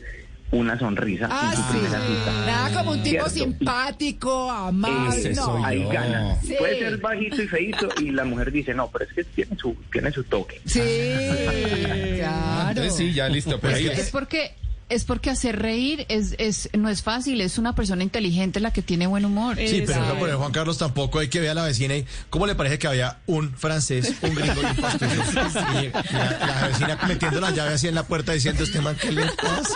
una 0.50 0.78
sonrisa 0.78 1.26
Ah, 1.30 1.50
en 1.50 1.56
su 1.56 1.62
sí. 1.64 1.68
primera 1.78 2.00
cita. 2.06 2.32
Nada 2.46 2.78
como 2.78 2.92
un 2.92 3.02
tipo 3.02 3.28
Cierto. 3.28 3.56
simpático, 3.58 4.50
amable. 4.50 5.16
Ese 5.18 5.30
no. 5.34 5.44
soy 5.46 5.60
yo. 5.60 5.66
Ahí 5.66 5.84
gana. 5.92 6.36
Sí. 6.42 6.54
Puede 6.58 6.78
ser 6.78 6.96
bajito 6.98 7.42
y 7.42 7.48
feito 7.48 7.88
y 8.00 8.10
la 8.10 8.24
mujer 8.24 8.52
dice, 8.52 8.72
no, 8.74 8.88
pero 8.90 9.04
es 9.06 9.12
que 9.12 9.24
tiene 9.24 9.56
su, 9.56 9.74
tiene 9.90 10.12
su 10.12 10.22
toque. 10.24 10.60
Sí, 10.64 10.80
claro. 12.18 12.68
Entonces 12.70 12.94
sí, 12.96 13.12
ya 13.12 13.28
listo, 13.28 13.58
ahí. 13.62 13.88
Es 13.88 14.10
porque 14.10 14.52
es 14.88 15.04
porque 15.04 15.30
hacer 15.30 15.60
reír 15.60 16.04
es, 16.08 16.34
es 16.38 16.68
no 16.74 16.88
es 16.88 17.02
fácil, 17.02 17.40
es 17.40 17.58
una 17.58 17.74
persona 17.74 18.02
inteligente 18.02 18.60
la 18.60 18.72
que 18.72 18.82
tiene 18.82 19.06
buen 19.06 19.24
humor. 19.24 19.56
Sí, 19.56 19.82
pero 19.86 20.04
no 20.06 20.14
por 20.18 20.28
el 20.28 20.36
Juan 20.36 20.52
Carlos 20.52 20.78
tampoco 20.78 21.18
hay 21.20 21.28
que 21.28 21.40
ver 21.40 21.50
a 21.50 21.54
la 21.54 21.64
vecina 21.64 21.96
y 21.96 22.04
cómo 22.30 22.46
le 22.46 22.54
parece 22.54 22.78
que 22.78 22.86
había 22.86 23.18
un 23.26 23.52
francés, 23.56 24.14
un 24.22 24.34
gringo 24.34 24.60
y 24.62 24.64
un 24.64 24.76
pastuso. 24.76 25.14
Y 25.82 25.88
la, 26.12 26.46
la 26.46 26.68
vecina 26.68 26.98
metiendo 27.08 27.40
la 27.40 27.50
llave 27.50 27.74
así 27.74 27.88
en 27.88 27.94
la 27.94 28.02
puerta 28.04 28.32
diciendo, 28.32 28.62
este 28.64 28.80
man, 28.80 28.96
¿qué 29.00 29.10
le 29.12 29.24
pasa? 29.26 29.74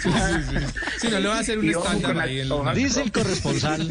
Sí, 0.00 0.10
sí, 0.10 0.58
sí. 0.58 0.66
Sí, 1.00 1.08
no 1.10 1.18
le 1.20 1.28
va 1.28 1.36
a 1.36 1.40
hacer 1.40 1.58
un 1.58 1.68
estándar 1.68 2.16
la- 2.16 2.22
ahí. 2.24 2.40
En 2.40 2.52
ojo. 2.52 2.72
Dice 2.74 3.02
el 3.02 3.12
corresponsal. 3.12 3.88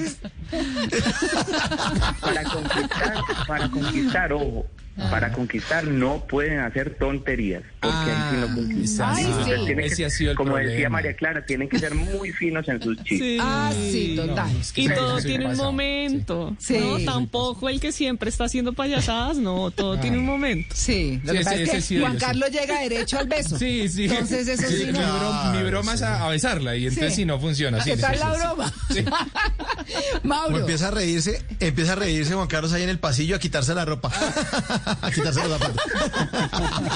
Para 2.21 2.43
conquistar, 2.43 3.17
para 3.47 3.69
conquistar, 3.69 4.33
ojo, 4.33 4.65
para 5.09 5.31
conquistar 5.31 5.83
no 5.85 6.25
pueden 6.27 6.59
hacer 6.59 6.95
tonterías, 6.97 7.63
porque 7.81 8.11
ahí 8.11 8.29
sí 8.31 8.37
no 8.37 8.55
conquistan. 8.55 9.15
Ay, 9.15 9.23
Entonces 9.25 9.45
sí. 9.45 9.65
tienen 9.65 9.77
que- 9.85 9.85
Ese 9.93 10.05
ha 10.05 10.09
sido 10.09 10.31
el 10.31 10.37
como 10.37 10.55
decía. 10.57 10.89
María 10.89 11.13
Clara, 11.15 11.45
tienen 11.45 11.69
que 11.69 11.79
ser 11.79 11.95
muy 11.95 12.31
finos 12.31 12.67
en 12.67 12.81
sus 12.81 12.97
chistes. 13.03 13.19
Sí. 13.19 13.37
Ah, 13.41 13.71
sí, 13.73 14.13
total. 14.15 14.51
es 14.59 14.71
que 14.71 14.81
Y 14.81 14.87
sí, 14.87 14.93
todo 14.95 15.19
sí, 15.19 15.27
tiene 15.27 15.45
un 15.45 15.51
pasado. 15.51 15.71
momento. 15.71 16.55
Sí. 16.59 16.77
No, 16.79 16.97
Sí. 16.97 17.05
tampoco 17.05 17.69
el 17.69 17.79
que 17.79 17.91
siempre 17.91 18.29
está 18.29 18.45
haciendo 18.45 18.73
payasadas, 18.73 19.37
no, 19.37 19.71
todo 19.71 19.97
tiene 19.99 20.17
un 20.17 20.25
momento. 20.25 20.75
Sí, 20.75 21.19
lo 21.23 21.31
Sí, 21.31 21.37
que 21.39 21.43
pasa 21.43 21.55
es 21.55 21.87
que 21.87 21.99
Juan. 21.99 22.17
Carlos 22.17 22.49
llega 22.51 22.79
derecho 22.81 23.19
al 23.19 23.27
beso. 23.27 23.57
Sí, 23.57 23.87
sí. 23.89 24.05
Entonces 24.05 24.47
eso 24.47 24.67
sí, 24.67 24.85
mi, 24.87 24.91
no. 24.93 24.99
bro- 24.99 25.51
mi 25.57 25.63
broma 25.69 25.93
es 25.93 26.01
a, 26.01 26.25
a 26.25 26.29
besarla 26.29 26.75
y 26.75 26.85
entonces 26.87 27.09
Sí. 27.13 27.21
sí 27.21 27.25
no 27.25 27.39
funciona. 27.39 27.83
¿Qué 27.83 27.95
sí, 27.95 28.01
tal 28.01 28.19
la 28.19 28.33
broma? 28.33 28.73
Mauro. 30.23 30.57
empieza 30.59 30.89
a 30.89 30.91
reírse, 30.91 31.43
empieza 31.59 31.93
a 31.93 31.95
reírse 31.95 32.33
Juan 32.33 32.47
Carlos 32.47 32.73
ahí 32.73 32.83
en 32.83 32.89
el 32.89 32.99
pasillo 32.99 33.35
a 33.35 33.39
quitarse 33.39 33.73
la 33.73 33.85
ropa, 33.85 34.11
a 35.01 35.11
quitarse 35.11 35.39
los 35.47 35.59
zapatos. 35.59 35.81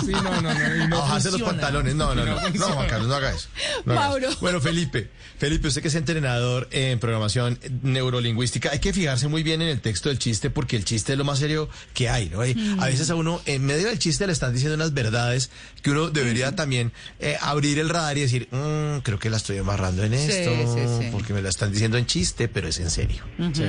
Sí, 0.06 0.12
no, 0.12 0.42
no, 0.42 0.54
no, 0.54 0.60
a 0.82 0.88
bajarse 0.88 1.32
los 1.32 1.42
pantalones. 1.42 1.96
No, 1.96 2.14
no, 2.16 2.26
no 2.26 2.36
no, 2.42 2.50
no. 2.54 2.66
Juan 2.68 2.88
Carlos, 2.88 3.08
no 3.08 3.16
haga 3.16 3.32
eso. 3.34 3.48
No 3.86 3.94
haga 3.94 4.02
Mauro. 4.10 4.30
eso. 4.30 4.38
Bueno, 4.42 4.60
Felipe, 4.62 5.10
Felipe, 5.38 5.68
usted 5.68 5.82
que 5.82 5.88
es 5.90 5.96
entrenador 5.96 6.68
en 6.72 7.00
programación 7.00 7.60
neurolingüística, 7.82 8.72
hay 8.72 8.80
que 8.80 8.94
fijarse 8.94 9.28
muy 9.28 9.44
bien 9.44 9.62
en 9.62 9.68
el 9.70 9.82
texto 9.82 10.10
del 10.10 10.20
chiste 10.20 10.50
porque 10.50 10.76
el 10.76 10.86
chiste 10.86 11.14
es 11.14 11.18
lo 11.18 11.24
más 11.26 11.40
serio 11.40 11.70
que 11.94 12.10
hay, 12.10 12.30
¿no? 12.30 12.46
Y 12.46 12.56
A 12.80 12.86
veces 12.86 13.10
a 13.10 13.16
uno, 13.16 13.42
en 13.46 13.66
medio 13.66 13.88
del 13.88 14.00
chiste, 14.00 14.26
le 14.28 14.34
están 14.34 14.54
diciendo 14.54 14.76
unas 14.76 14.94
verdades 14.94 15.52
que 15.82 15.92
uno 15.92 16.10
debería 16.10 16.56
también 16.56 16.92
eh, 17.20 17.38
abrir 17.42 17.80
el 17.80 17.90
radar 17.90 18.18
y 18.18 18.22
decir, 18.22 18.48
"Mm, 18.52 19.00
creo 19.04 19.20
que 19.20 19.30
la 19.30 19.38
estoy 19.38 19.58
amarrando 19.58 20.04
en 20.04 20.14
esto, 20.14 20.52
sí, 20.74 20.82
sí. 21.04 21.10
porque 21.12 21.34
me 21.34 21.42
la 21.42 21.50
están 21.50 21.72
diciendo 21.72 21.98
en 21.98 22.06
chiste, 22.06 22.48
pero 22.48 22.68
es 22.68 22.80
en 22.80 22.90
serio. 22.90 23.24
Sí. 23.54 23.64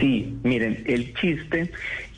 Sí, 0.00 0.34
miren, 0.42 0.82
el 0.86 1.14
chiste, 1.14 1.70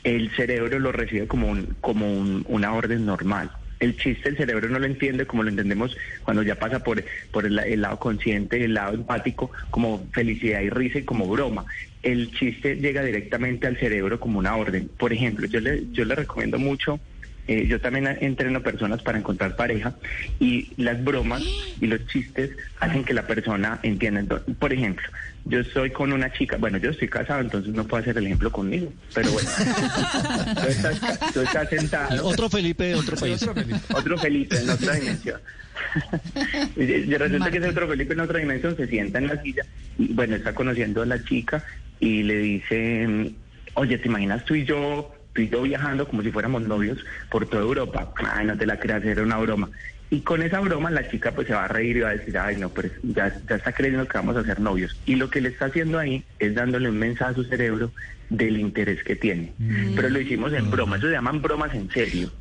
el 0.05 0.29
cerebro 0.35 0.79
lo 0.79 0.91
recibe 0.91 1.27
como, 1.27 1.47
un, 1.49 1.75
como 1.81 2.09
un- 2.09 2.45
una 2.47 2.73
orden 2.73 3.05
normal. 3.05 3.51
El 3.79 3.97
chiste 3.97 4.29
el 4.29 4.37
cerebro 4.37 4.69
no 4.69 4.79
lo 4.79 4.85
entiende 4.85 5.25
como 5.25 5.43
lo 5.43 5.49
entendemos 5.49 5.97
cuando 6.23 6.43
ya 6.43 6.55
pasa 6.55 6.79
por, 6.79 7.03
por 7.31 7.45
el, 7.45 7.55
lado 7.81 7.99
consciente, 7.99 8.63
el 8.63 8.75
lado 8.75 8.93
empático, 8.93 9.51
como 9.69 10.07
felicidad 10.13 10.61
y 10.61 10.69
risa 10.69 10.99
y 10.99 11.03
como 11.03 11.27
broma. 11.27 11.65
El 12.01 12.31
chiste 12.31 12.75
llega 12.75 13.03
directamente 13.03 13.67
al 13.67 13.77
cerebro 13.77 14.19
como 14.19 14.39
una 14.39 14.55
orden. 14.55 14.89
Por 14.97 15.11
ejemplo, 15.11 15.47
yo 15.47 15.59
le, 15.59 15.91
yo 15.91 16.05
le 16.05 16.15
recomiendo 16.15 16.57
mucho 16.57 17.01
eh, 17.47 17.67
yo 17.67 17.79
también 17.79 18.07
entreno 18.21 18.61
personas 18.63 19.03
para 19.03 19.19
encontrar 19.19 19.55
pareja 19.55 19.95
y 20.39 20.73
las 20.81 21.03
bromas 21.03 21.43
y 21.79 21.85
los 21.85 22.05
chistes 22.07 22.49
hacen 22.79 23.03
que 23.03 23.13
la 23.13 23.27
persona 23.27 23.79
entienda. 23.83 24.41
Por 24.57 24.73
ejemplo, 24.73 25.05
yo 25.45 25.59
estoy 25.59 25.91
con 25.91 26.11
una 26.11 26.31
chica, 26.33 26.57
bueno, 26.57 26.77
yo 26.79 26.89
estoy 26.89 27.07
casado, 27.07 27.39
entonces 27.41 27.73
no 27.73 27.85
puedo 27.85 28.01
hacer 28.01 28.17
el 28.17 28.25
ejemplo 28.25 28.51
conmigo, 28.51 28.91
pero 29.13 29.31
bueno, 29.31 29.49
tú, 30.61 30.67
estás, 30.67 30.99
ca- 30.99 31.19
tú 31.33 31.41
estás 31.41 31.69
sentado, 31.69 32.25
Otro 32.27 32.49
Felipe 32.49 32.85
de 32.85 32.95
otro 32.95 33.15
país. 33.15 33.47
otro 33.93 34.17
Felipe 34.17 34.57
en 34.59 34.69
otra 34.69 34.93
dimensión. 34.95 35.39
y, 36.75 36.83
y 36.83 37.15
resulta 37.17 37.51
que 37.51 37.57
ese 37.57 37.67
otro 37.69 37.87
Felipe 37.87 38.13
en 38.13 38.19
otra 38.21 38.39
dimensión 38.39 38.75
se 38.75 38.87
sienta 38.87 39.19
en 39.19 39.27
la 39.27 39.41
silla 39.41 39.63
y 39.97 40.13
bueno, 40.13 40.35
está 40.35 40.53
conociendo 40.55 41.01
a 41.01 41.05
la 41.05 41.23
chica 41.23 41.63
y 41.99 42.23
le 42.23 42.37
dice, 42.37 43.07
mm, 43.07 43.27
oye, 43.75 43.97
¿te 43.97 44.07
imaginas 44.07 44.43
tú 44.45 44.55
y 44.55 44.65
yo, 44.65 45.14
tú 45.35 45.41
y 45.41 45.49
yo 45.49 45.61
viajando 45.61 46.07
como 46.07 46.23
si 46.23 46.31
fuéramos 46.31 46.63
novios 46.63 46.97
por 47.29 47.45
toda 47.47 47.61
Europa? 47.63 48.11
Ay, 48.33 48.47
no 48.47 48.57
te 48.57 48.65
la 48.65 48.79
creas, 48.79 49.03
era 49.03 49.21
una 49.21 49.37
broma. 49.37 49.69
Y 50.09 50.21
con 50.21 50.41
esa 50.41 50.59
broma 50.61 50.89
la 50.91 51.07
chica 51.09 51.31
pues 51.33 51.47
se 51.47 51.53
va 51.53 51.65
a 51.65 51.67
reír 51.67 51.97
y 51.97 52.01
va 52.01 52.09
a 52.09 52.13
decir, 52.15 52.37
ay 52.37 52.55
no, 52.57 52.69
pues 52.69 52.91
ya, 53.03 53.35
ya 53.49 53.55
está 53.55 53.73
creyendo 53.73 54.07
que 54.07 54.17
vamos 54.17 54.37
a 54.37 54.43
ser 54.43 54.59
novios. 54.59 54.95
Y 55.05 55.15
lo 55.15 55.29
que 55.29 55.41
le 55.41 55.49
está 55.49 55.65
haciendo 55.65 55.99
ahí 55.99 56.23
es 56.39 56.55
dándole 56.55 56.89
un 56.89 56.97
mensaje 56.97 57.31
a 57.31 57.35
su 57.35 57.43
cerebro 57.43 57.91
del 58.29 58.57
interés 58.59 59.03
que 59.03 59.15
tiene. 59.15 59.53
Pero 59.95 60.09
lo 60.09 60.19
hicimos 60.19 60.53
en 60.53 60.71
broma, 60.71 60.97
eso 60.97 61.07
se 61.07 61.13
llaman 61.13 61.41
bromas 61.41 61.73
en 61.75 61.89
serio. 61.91 62.31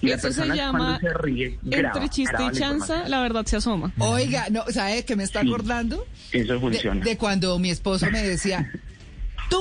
Y 0.00 0.08
la 0.08 0.14
Eso 0.14 0.28
se 0.28 0.34
persona 0.40 0.54
llama 0.54 0.78
cuando 0.78 1.00
se 1.00 1.14
ríe, 1.22 1.58
graba, 1.62 1.94
Entre 1.96 2.08
chiste 2.10 2.32
graba 2.32 2.50
y 2.50 2.54
la 2.54 2.60
chanza, 2.60 3.08
la 3.08 3.22
verdad 3.22 3.44
se 3.46 3.56
asoma. 3.56 3.92
Oiga, 3.98 4.46
no, 4.50 4.64
¿sabe 4.68 5.04
qué 5.04 5.16
me 5.16 5.24
está 5.24 5.40
Sí. 5.40 5.48
acordando? 5.48 6.06
Eso 6.30 6.54
De, 6.54 6.60
funciona. 6.60 7.04
de 7.04 7.16
cuando 7.18 7.58
mi 7.58 7.70
esposo 7.70 8.10
me 8.10 8.22
decía, 8.22 8.70
tú 9.50 9.60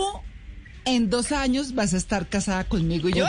en 0.85 1.09
dos 1.09 1.31
años 1.31 1.73
vas 1.75 1.93
a 1.93 1.97
estar 1.97 2.27
casada 2.27 2.63
conmigo. 2.65 3.09
Y 3.09 3.13
yo, 3.13 3.25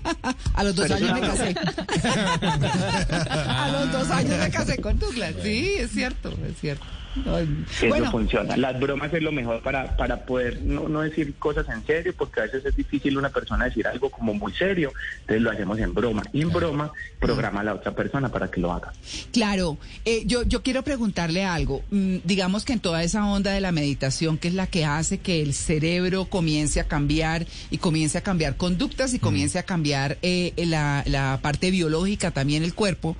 a 0.54 0.64
los 0.64 0.74
dos 0.74 0.88
Pero 0.88 0.96
años 0.96 1.12
me 1.12 1.20
casé. 1.20 1.54
a 3.30 3.68
los 3.72 3.92
dos 3.92 4.10
años 4.10 4.38
me 4.38 4.50
casé 4.50 4.78
con 4.78 4.98
Douglas. 4.98 5.34
Sí, 5.42 5.74
es 5.78 5.90
cierto, 5.90 6.30
es 6.48 6.58
cierto. 6.60 6.84
Eso 7.16 7.88
bueno, 7.88 8.10
funciona. 8.10 8.56
Las 8.56 8.78
bromas 8.80 9.12
es 9.12 9.22
lo 9.22 9.32
mejor 9.32 9.62
para, 9.62 9.96
para 9.96 10.24
poder 10.24 10.62
no, 10.62 10.88
no 10.88 11.02
decir 11.02 11.34
cosas 11.34 11.66
en 11.68 11.84
serio, 11.84 12.14
porque 12.16 12.40
a 12.40 12.44
veces 12.44 12.64
es 12.64 12.76
difícil 12.76 13.18
una 13.18 13.30
persona 13.30 13.66
decir 13.66 13.86
algo 13.86 14.10
como 14.10 14.34
muy 14.34 14.52
serio, 14.52 14.92
entonces 15.20 15.42
lo 15.42 15.50
hacemos 15.50 15.78
en 15.78 15.94
broma. 15.94 16.22
Y 16.32 16.42
en 16.42 16.50
broma 16.50 16.92
programa 17.20 17.60
a 17.60 17.64
la 17.64 17.74
otra 17.74 17.94
persona 17.94 18.30
para 18.30 18.50
que 18.50 18.60
lo 18.60 18.72
haga. 18.72 18.92
Claro, 19.32 19.78
eh, 20.04 20.22
yo, 20.26 20.42
yo 20.42 20.62
quiero 20.62 20.82
preguntarle 20.82 21.44
algo. 21.44 21.82
Mm, 21.90 22.16
digamos 22.24 22.64
que 22.64 22.72
en 22.72 22.80
toda 22.80 23.02
esa 23.02 23.26
onda 23.26 23.52
de 23.52 23.60
la 23.60 23.72
meditación, 23.72 24.38
que 24.38 24.48
es 24.48 24.54
la 24.54 24.66
que 24.66 24.84
hace 24.84 25.18
que 25.18 25.42
el 25.42 25.54
cerebro 25.54 26.26
comience 26.26 26.80
a 26.80 26.84
cambiar 26.84 27.46
y 27.70 27.78
comience 27.78 28.18
a 28.18 28.22
cambiar 28.22 28.56
conductas 28.56 29.14
y 29.14 29.18
comience 29.18 29.58
a 29.58 29.62
cambiar 29.64 30.18
eh, 30.22 30.52
la, 30.56 31.04
la 31.06 31.40
parte 31.42 31.70
biológica, 31.70 32.30
también 32.30 32.62
el 32.62 32.74
cuerpo, 32.74 33.16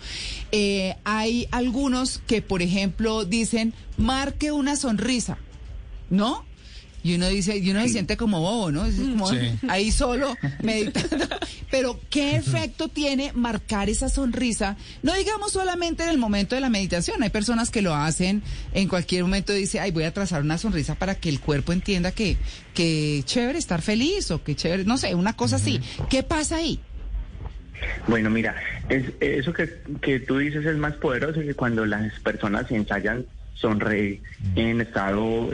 eh, 0.51 0.97
hay 1.05 1.49
algunos 1.51 2.21
que, 2.27 2.43
por 2.43 2.63
ejemplo, 2.63 3.25
dicen, 3.25 3.73
marque 3.97 4.53
una 4.53 4.77
sonrisa, 4.77 5.39
¿no? 6.11 6.45
Y 7.05 7.17
uno 7.17 7.27
dice, 7.29 7.57
y 7.59 7.69
uno 7.69 7.83
se 7.83 7.89
siente 7.89 8.17
como 8.17 8.41
bobo, 8.41 8.71
¿no? 8.71 8.85
Es 8.85 8.95
como 8.95 9.29
Sí. 9.29 9.37
ahí 9.69 9.91
solo 9.91 10.37
meditando. 10.63 11.27
Pero, 11.69 11.99
¿qué 12.11 12.37
efecto 12.37 12.87
tiene 12.87 13.33
marcar 13.35 13.91
esa 13.91 14.09
sonrisa? 14.09 14.77
No 15.03 15.13
digamos 15.15 15.51
solamente 15.53 16.05
en 16.05 16.11
el 16.11 16.19
momento 16.19 16.55
de 16.55 16.61
la 16.61 16.69
meditación. 16.69 17.21
Hay 17.25 17.31
personas 17.31 17.73
que 17.73 17.83
lo 17.83 17.93
hacen 17.93 18.41
en 18.73 18.87
cualquier 18.87 19.25
momento. 19.25 19.53
Dice, 19.53 19.81
ay, 19.81 19.91
voy 19.91 20.05
a 20.05 20.15
trazar 20.15 20.43
una 20.43 20.59
sonrisa 20.59 20.95
para 20.95 21.17
que 21.17 21.29
el 21.29 21.41
cuerpo 21.41 21.73
entienda 21.73 22.13
que, 22.13 22.37
que 22.73 23.23
chévere 23.25 23.59
estar 23.59 23.83
feliz 23.83 24.31
o 24.31 24.45
que 24.45 24.55
chévere, 24.55 24.85
no 24.85 24.97
sé, 24.97 25.13
una 25.17 25.35
cosa 25.35 25.57
así. 25.57 25.81
¿Qué 26.09 26.23
pasa 26.23 26.57
ahí? 26.59 26.79
Bueno, 28.07 28.31
mira, 28.31 28.55
es, 28.89 29.07
eso 29.19 29.53
que, 29.53 29.69
que 30.01 30.21
tú 30.21 30.39
dices 30.39 30.65
es 30.65 30.77
más 30.77 30.95
poderoso 30.95 31.41
que 31.41 31.55
cuando 31.55 31.85
las 31.85 32.13
personas 32.21 32.71
ensayan 32.71 33.27
sonreír 33.55 34.21
en 34.57 34.81
estado 34.81 35.49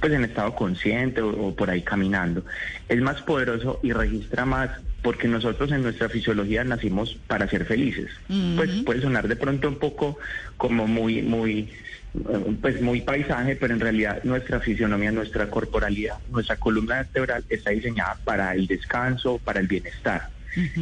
pues 0.00 0.12
en 0.12 0.24
estado 0.24 0.54
consciente 0.54 1.22
o, 1.22 1.48
o 1.48 1.54
por 1.54 1.70
ahí 1.70 1.82
caminando. 1.82 2.44
Es 2.88 3.00
más 3.00 3.22
poderoso 3.22 3.80
y 3.82 3.92
registra 3.92 4.44
más 4.44 4.70
porque 5.02 5.28
nosotros 5.28 5.72
en 5.72 5.82
nuestra 5.82 6.08
fisiología 6.08 6.62
nacimos 6.64 7.18
para 7.26 7.48
ser 7.48 7.64
felices. 7.64 8.10
Pues 8.56 8.70
puede 8.84 9.00
sonar 9.00 9.28
de 9.28 9.36
pronto 9.36 9.68
un 9.68 9.78
poco 9.78 10.18
como 10.56 10.86
muy 10.86 11.22
muy 11.22 11.70
pues 12.60 12.82
muy 12.82 13.02
paisaje, 13.02 13.56
pero 13.56 13.72
en 13.72 13.80
realidad 13.80 14.22
nuestra 14.24 14.58
fisionomía, 14.58 15.12
nuestra 15.12 15.48
corporalidad, 15.48 16.16
nuestra 16.30 16.56
columna 16.56 16.96
vertebral 16.96 17.44
está 17.48 17.70
diseñada 17.70 18.18
para 18.24 18.52
el 18.54 18.66
descanso, 18.66 19.38
para 19.38 19.60
el 19.60 19.68
bienestar. 19.68 20.28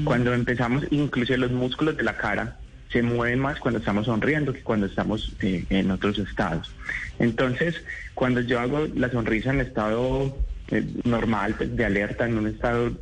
Cuando 0.05 0.33
empezamos, 0.33 0.85
incluso 0.91 1.37
los 1.37 1.53
músculos 1.53 1.97
de 1.99 2.03
la 2.03 2.17
cara 2.17 2.57
se 2.90 3.02
mueven 3.02 3.38
más 3.38 3.59
cuando 3.61 3.80
estamos 3.80 4.07
sonriendo 4.07 4.52
que 4.52 4.62
cuando 4.62 4.87
estamos 4.87 5.33
eh, 5.40 5.64
en 5.68 5.90
otros 5.90 6.18
estados. 6.18 6.71
Entonces, 7.18 7.83
cuando 8.14 8.40
yo 8.40 8.61
hago 8.61 8.87
la 8.95 9.11
sonrisa 9.11 9.50
en 9.50 9.61
estado 9.61 10.38
eh, 10.71 10.85
normal, 11.04 11.54
pues, 11.57 11.76
de 11.76 11.85
alerta, 11.85 12.26
en 12.26 12.38
un 12.38 12.47
estado 12.47 12.92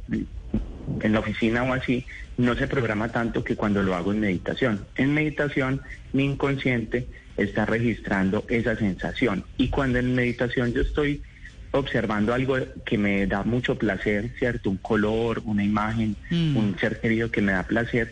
en 1.00 1.12
la 1.12 1.20
oficina 1.20 1.62
o 1.62 1.72
así, 1.72 2.04
no 2.36 2.54
se 2.54 2.66
programa 2.66 3.10
tanto 3.10 3.44
que 3.44 3.56
cuando 3.56 3.82
lo 3.82 3.94
hago 3.94 4.12
en 4.12 4.20
meditación. 4.20 4.86
En 4.96 5.14
meditación, 5.14 5.80
mi 6.12 6.24
inconsciente 6.24 7.08
está 7.36 7.66
registrando 7.66 8.44
esa 8.48 8.76
sensación. 8.76 9.44
Y 9.56 9.68
cuando 9.68 9.98
en 9.98 10.14
meditación 10.14 10.72
yo 10.72 10.82
estoy 10.82 11.22
observando 11.72 12.32
algo 12.32 12.56
que 12.84 12.96
me 12.98 13.26
da 13.26 13.42
mucho 13.42 13.76
placer, 13.76 14.30
¿cierto? 14.38 14.70
Un 14.70 14.78
color, 14.78 15.42
una 15.44 15.62
imagen, 15.62 16.16
Mm. 16.30 16.56
un 16.56 16.78
ser 16.78 17.00
querido 17.00 17.30
que 17.30 17.42
me 17.42 17.52
da 17.52 17.64
placer, 17.64 18.10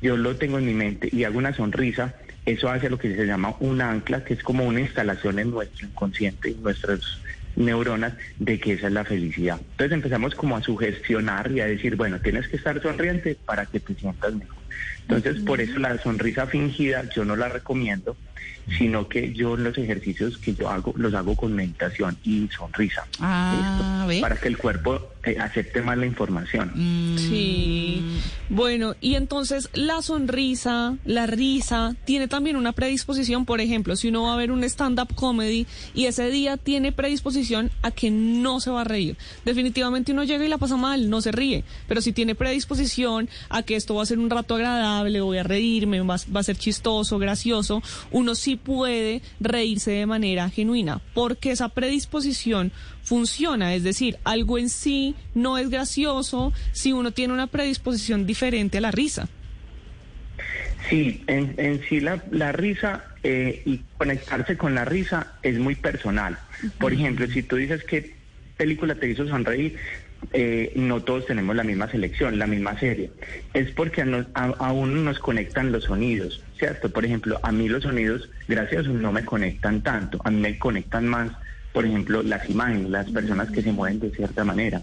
yo 0.00 0.16
lo 0.16 0.36
tengo 0.36 0.58
en 0.58 0.66
mi 0.66 0.74
mente 0.74 1.08
y 1.12 1.24
hago 1.24 1.38
una 1.38 1.54
sonrisa, 1.54 2.14
eso 2.46 2.70
hace 2.70 2.88
lo 2.88 2.98
que 2.98 3.14
se 3.14 3.26
llama 3.26 3.54
un 3.60 3.80
ancla, 3.80 4.24
que 4.24 4.34
es 4.34 4.42
como 4.42 4.64
una 4.64 4.80
instalación 4.80 5.38
en 5.38 5.50
nuestro 5.50 5.86
inconsciente, 5.86 6.50
en 6.50 6.62
nuestras 6.62 7.00
neuronas, 7.56 8.14
de 8.38 8.58
que 8.60 8.74
esa 8.74 8.86
es 8.86 8.92
la 8.92 9.04
felicidad. 9.04 9.60
Entonces 9.60 9.92
empezamos 9.92 10.34
como 10.34 10.56
a 10.56 10.62
sugestionar 10.62 11.50
y 11.50 11.60
a 11.60 11.66
decir, 11.66 11.96
bueno, 11.96 12.20
tienes 12.20 12.48
que 12.48 12.56
estar 12.56 12.80
sonriente 12.80 13.36
para 13.44 13.66
que 13.66 13.80
te 13.80 13.94
sientas 13.94 14.34
mejor. 14.34 14.58
Entonces, 15.08 15.42
por 15.42 15.60
eso 15.60 15.78
la 15.78 15.96
sonrisa 15.98 16.46
fingida 16.46 17.08
yo 17.14 17.24
no 17.24 17.34
la 17.34 17.48
recomiendo, 17.48 18.16
sino 18.76 19.08
que 19.08 19.32
yo 19.32 19.56
los 19.56 19.76
ejercicios 19.78 20.36
que 20.36 20.54
yo 20.54 20.68
hago 20.68 20.92
los 20.96 21.14
hago 21.14 21.34
con 21.34 21.54
meditación 21.54 22.18
y 22.22 22.48
sonrisa. 22.48 23.06
Ah. 23.18 24.06
Para 24.20 24.36
que 24.36 24.48
el 24.48 24.58
cuerpo 24.58 25.10
acepte 25.36 25.82
más 25.82 25.98
la 25.98 26.06
información. 26.06 26.72
Mm, 26.74 27.18
Sí. 27.18 28.02
Bueno, 28.50 28.94
y 29.02 29.16
entonces 29.16 29.68
la 29.74 30.00
sonrisa, 30.00 30.96
la 31.04 31.26
risa, 31.26 31.94
tiene 32.06 32.28
también 32.28 32.56
una 32.56 32.72
predisposición. 32.72 33.44
Por 33.44 33.60
ejemplo, 33.60 33.94
si 33.94 34.08
uno 34.08 34.22
va 34.22 34.32
a 34.32 34.36
ver 34.36 34.50
un 34.50 34.64
stand-up 34.64 35.14
comedy 35.14 35.66
y 35.94 36.06
ese 36.06 36.30
día 36.30 36.56
tiene 36.56 36.90
predisposición 36.92 37.70
a 37.82 37.90
que 37.90 38.10
no 38.10 38.60
se 38.60 38.70
va 38.70 38.80
a 38.82 38.84
reír. 38.84 39.18
Definitivamente 39.44 40.12
uno 40.12 40.24
llega 40.24 40.46
y 40.46 40.48
la 40.48 40.56
pasa 40.56 40.76
mal, 40.76 41.10
no 41.10 41.20
se 41.20 41.30
ríe. 41.30 41.64
Pero 41.88 42.00
si 42.00 42.12
tiene 42.12 42.34
predisposición 42.34 43.28
a 43.50 43.62
que 43.62 43.76
esto 43.76 43.94
va 43.94 44.02
a 44.02 44.06
ser 44.06 44.18
un 44.18 44.30
rato 44.30 44.54
agradable, 44.54 45.20
voy 45.20 45.38
a 45.38 45.42
reírme, 45.42 46.00
va, 46.00 46.16
va 46.34 46.40
a 46.40 46.44
ser 46.44 46.56
chistoso, 46.56 47.18
gracioso, 47.18 47.82
uno 48.10 48.34
sí 48.34 48.56
puede 48.56 49.20
reírse 49.40 49.90
de 49.90 50.06
manera 50.06 50.48
genuina. 50.48 51.02
Porque 51.12 51.50
esa 51.50 51.68
predisposición 51.68 52.72
funciona, 53.08 53.74
es 53.74 53.82
decir, 53.82 54.18
algo 54.24 54.58
en 54.58 54.68
sí 54.68 55.14
no 55.34 55.56
es 55.56 55.70
gracioso 55.70 56.52
si 56.72 56.92
uno 56.92 57.10
tiene 57.10 57.32
una 57.32 57.46
predisposición 57.46 58.26
diferente 58.26 58.78
a 58.78 58.80
la 58.82 58.90
risa. 58.90 59.28
Sí, 60.90 61.24
en, 61.26 61.54
en 61.58 61.80
sí 61.88 62.00
la, 62.00 62.22
la 62.30 62.52
risa 62.52 63.04
eh, 63.22 63.62
y 63.64 63.80
conectarse 63.96 64.56
con 64.56 64.74
la 64.74 64.84
risa 64.84 65.34
es 65.42 65.58
muy 65.58 65.74
personal. 65.74 66.38
Por 66.78 66.92
ejemplo, 66.92 67.26
si 67.26 67.42
tú 67.42 67.56
dices 67.56 67.82
qué 67.84 68.14
película 68.56 68.94
te 68.94 69.08
hizo 69.10 69.26
sonreír, 69.26 69.76
eh, 70.32 70.72
no 70.76 71.02
todos 71.02 71.26
tenemos 71.26 71.54
la 71.56 71.62
misma 71.64 71.90
selección, 71.90 72.38
la 72.38 72.46
misma 72.46 72.78
serie. 72.78 73.10
Es 73.54 73.70
porque 73.72 74.02
a, 74.02 74.04
nos- 74.04 74.26
a- 74.34 74.54
a 74.58 74.72
uno 74.72 75.00
nos 75.02 75.18
conectan 75.18 75.72
los 75.72 75.84
sonidos, 75.84 76.42
¿cierto? 76.58 76.90
Por 76.90 77.04
ejemplo, 77.04 77.38
a 77.42 77.52
mí 77.52 77.68
los 77.68 77.82
sonidos, 77.84 78.28
Dios, 78.46 78.88
no 78.88 79.12
me 79.12 79.24
conectan 79.24 79.82
tanto. 79.82 80.20
A 80.24 80.30
mí 80.30 80.40
me 80.40 80.58
conectan 80.58 81.06
más, 81.06 81.30
por 81.72 81.84
ejemplo, 81.84 82.22
las 82.22 82.48
imágenes, 82.48 82.90
las 82.90 83.10
personas 83.10 83.50
que 83.50 83.62
se 83.62 83.72
mueven 83.72 84.00
de 84.00 84.10
cierta 84.10 84.44
manera. 84.44 84.82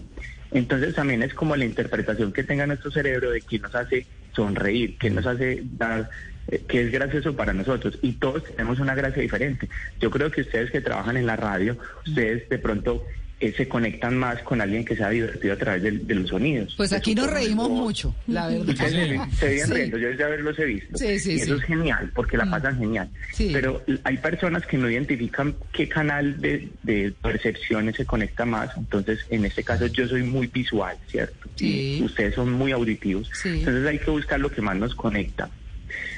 Entonces 0.52 0.94
también 0.94 1.22
es 1.22 1.34
como 1.34 1.56
la 1.56 1.64
interpretación 1.64 2.32
que 2.32 2.44
tenga 2.44 2.66
nuestro 2.66 2.90
cerebro 2.90 3.30
de 3.30 3.40
qué 3.40 3.58
nos 3.58 3.74
hace 3.74 4.06
sonreír, 4.32 4.96
qué 4.98 5.10
nos 5.10 5.26
hace 5.26 5.62
dar, 5.64 6.08
eh, 6.48 6.62
que 6.68 6.82
es 6.82 6.92
gracioso 6.92 7.34
para 7.34 7.52
nosotros. 7.52 7.98
Y 8.02 8.12
todos 8.12 8.44
tenemos 8.44 8.78
una 8.78 8.94
gracia 8.94 9.22
diferente. 9.22 9.68
Yo 10.00 10.10
creo 10.10 10.30
que 10.30 10.42
ustedes 10.42 10.70
que 10.70 10.80
trabajan 10.80 11.16
en 11.16 11.26
la 11.26 11.36
radio, 11.36 11.76
ustedes 12.06 12.48
de 12.48 12.58
pronto 12.58 13.04
eh, 13.38 13.52
se 13.54 13.68
conectan 13.68 14.16
más 14.16 14.40
con 14.42 14.62
alguien 14.62 14.82
que 14.84 14.96
se 14.96 15.04
ha 15.04 15.10
divertido 15.10 15.52
a 15.52 15.56
través 15.58 15.82
del- 15.82 16.06
de, 16.06 16.14
los 16.14 16.30
sonidos. 16.30 16.72
Pues 16.74 16.88
de 16.90 16.96
aquí 16.96 17.14
nos 17.14 17.26
de 17.26 17.32
reímos 17.34 17.68
mucho, 17.68 18.14
la 18.28 18.48
verdad. 18.48 18.68
Ustedes 18.70 18.92
se, 18.92 18.96
vienen 19.48 19.66
Sí. 19.66 19.72
riendo, 19.74 19.98
yo 19.98 20.10
ya 20.12 20.24
haberlos 20.26 20.58
he 20.58 20.64
visto. 20.64 20.96
Sí, 20.96 21.18
sí, 21.18 21.32
y 21.32 21.40
eso 21.40 21.56
es 21.56 21.62
genial, 21.64 22.10
porque 22.14 22.38
la 22.38 22.48
pasan 22.48 22.78
genial. 22.78 23.10
Pero 23.36 23.82
hay 24.04 24.16
personas 24.16 24.64
que 24.66 24.78
no 24.78 24.88
identifican 24.90 25.54
qué 25.72 25.86
canal 25.86 26.40
de, 26.40 26.70
de 26.82 27.12
percepciones 27.22 27.96
se 27.96 28.06
conecta 28.06 28.46
más. 28.46 28.74
Entonces, 28.76 29.18
en 29.28 29.44
este 29.44 29.62
caso, 29.62 29.86
yo 29.86 30.08
soy 30.08 30.22
muy 30.22 30.46
visual, 30.46 30.96
¿cierto? 31.08 31.48
Sí. 31.56 31.98
Y 32.00 32.02
ustedes 32.04 32.34
son 32.34 32.52
muy 32.52 32.72
auditivos. 32.72 33.30
Sí. 33.34 33.50
Entonces, 33.58 33.86
hay 33.86 33.98
que 33.98 34.10
buscar 34.10 34.40
lo 34.40 34.50
que 34.50 34.62
más 34.62 34.76
nos 34.76 34.94
conecta. 34.94 35.50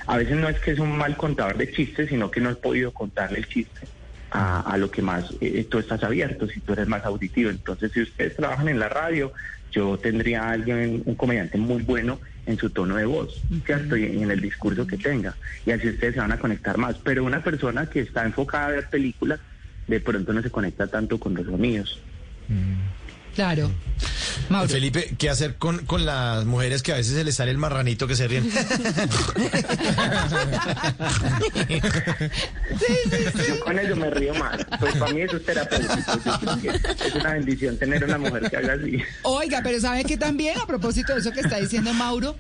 A 0.07 0.17
veces 0.17 0.37
no 0.37 0.49
es 0.49 0.59
que 0.61 0.71
es 0.71 0.79
un 0.79 0.97
mal 0.97 1.17
contador 1.17 1.59
de 1.59 1.71
chistes, 1.73 2.09
sino 2.09 2.31
que 2.31 2.41
no 2.41 2.51
he 2.51 2.55
podido 2.55 2.93
contarle 2.93 3.39
el 3.41 3.49
chiste 3.49 3.81
a, 4.31 4.61
a 4.61 4.77
lo 4.77 4.91
que 4.91 5.03
más 5.03 5.33
eh, 5.41 5.67
tú 5.71 5.79
estás 5.79 6.03
abierto, 6.03 6.47
si 6.49 6.61
tú 6.61 6.73
eres 6.73 6.89
más 6.89 7.05
auditivo. 7.05 7.51
Entonces, 7.51 7.93
si 7.93 8.03
ustedes 8.03 8.37
trabajan 8.37 8.69
en 8.69 8.79
la 8.79 8.89
radio, 8.89 9.33
yo 9.71 9.99
tendría 9.99 10.45
a 10.45 10.51
alguien, 10.53 11.03
un 11.05 11.15
comediante 11.15 11.59
muy 11.59 11.83
bueno 11.83 12.21
en 12.47 12.59
su 12.59 12.71
tono 12.71 12.97
de 12.97 13.05
voz, 13.05 13.43
¿cierto? 13.67 13.97
Y 13.97 14.05
en 14.05 14.31
el 14.31 14.41
discurso 14.41 14.87
que 14.87 14.97
tenga. 14.97 15.37
Y 15.67 15.71
así 15.71 15.89
ustedes 15.89 16.15
se 16.15 16.21
van 16.21 16.33
a 16.33 16.39
conectar 16.39 16.79
más. 16.79 16.97
Pero 16.97 17.25
una 17.25 17.43
persona 17.43 17.87
que 17.87 18.01
está 18.01 18.25
enfocada 18.25 18.67
a 18.67 18.71
ver 18.71 18.89
películas, 18.89 19.41
de 19.87 20.01
pronto 20.01 20.33
no 20.33 20.43
se 20.43 20.51
conecta 20.51 20.87
tanto 20.87 21.19
con 21.19 21.35
los 21.35 21.47
sonidos. 21.47 22.01
Claro. 23.39 23.71
Mauro. 24.49 24.69
Felipe, 24.69 25.15
¿qué 25.17 25.31
hacer 25.31 25.57
con, 25.59 25.85
con 25.87 26.05
las 26.07 26.45
mujeres 26.45 26.83
que 26.83 26.93
a 26.93 26.97
veces 26.97 27.15
se 27.15 27.23
les 27.23 27.37
sale 27.37 27.53
el 27.53 27.59
marranito 27.59 28.09
que 28.09 28.17
se 28.17 28.27
ríen? 28.27 28.51
Yo 33.49 33.61
con 33.61 33.79
eso 33.79 33.97
me 33.97 34.11
río 34.11 34.35
más. 34.35 34.59
Pues 34.81 34.97
para 34.97 35.13
mí 35.13 35.21
eso 35.23 35.37
es 35.37 35.45
terapéutico. 35.45 36.19
Yo 36.63 36.73
creo 36.73 36.97
que 36.97 37.09
es 37.09 37.15
una 37.15 37.33
bendición 37.35 37.77
tener 37.77 38.05
una 38.05 38.19
mujer 38.19 38.51
que 38.51 38.57
haga 38.57 38.75
así. 38.75 38.99
Oiga, 39.23 39.61
pero 39.63 39.81
¿sabe 39.81 40.05
que 40.05 40.17
también, 40.17 40.59
a 40.59 40.67
propósito 40.67 41.15
de 41.15 41.21
eso 41.21 41.31
que 41.33 41.41
está 41.41 41.59
diciendo 41.59 41.93
Mauro, 41.95 42.37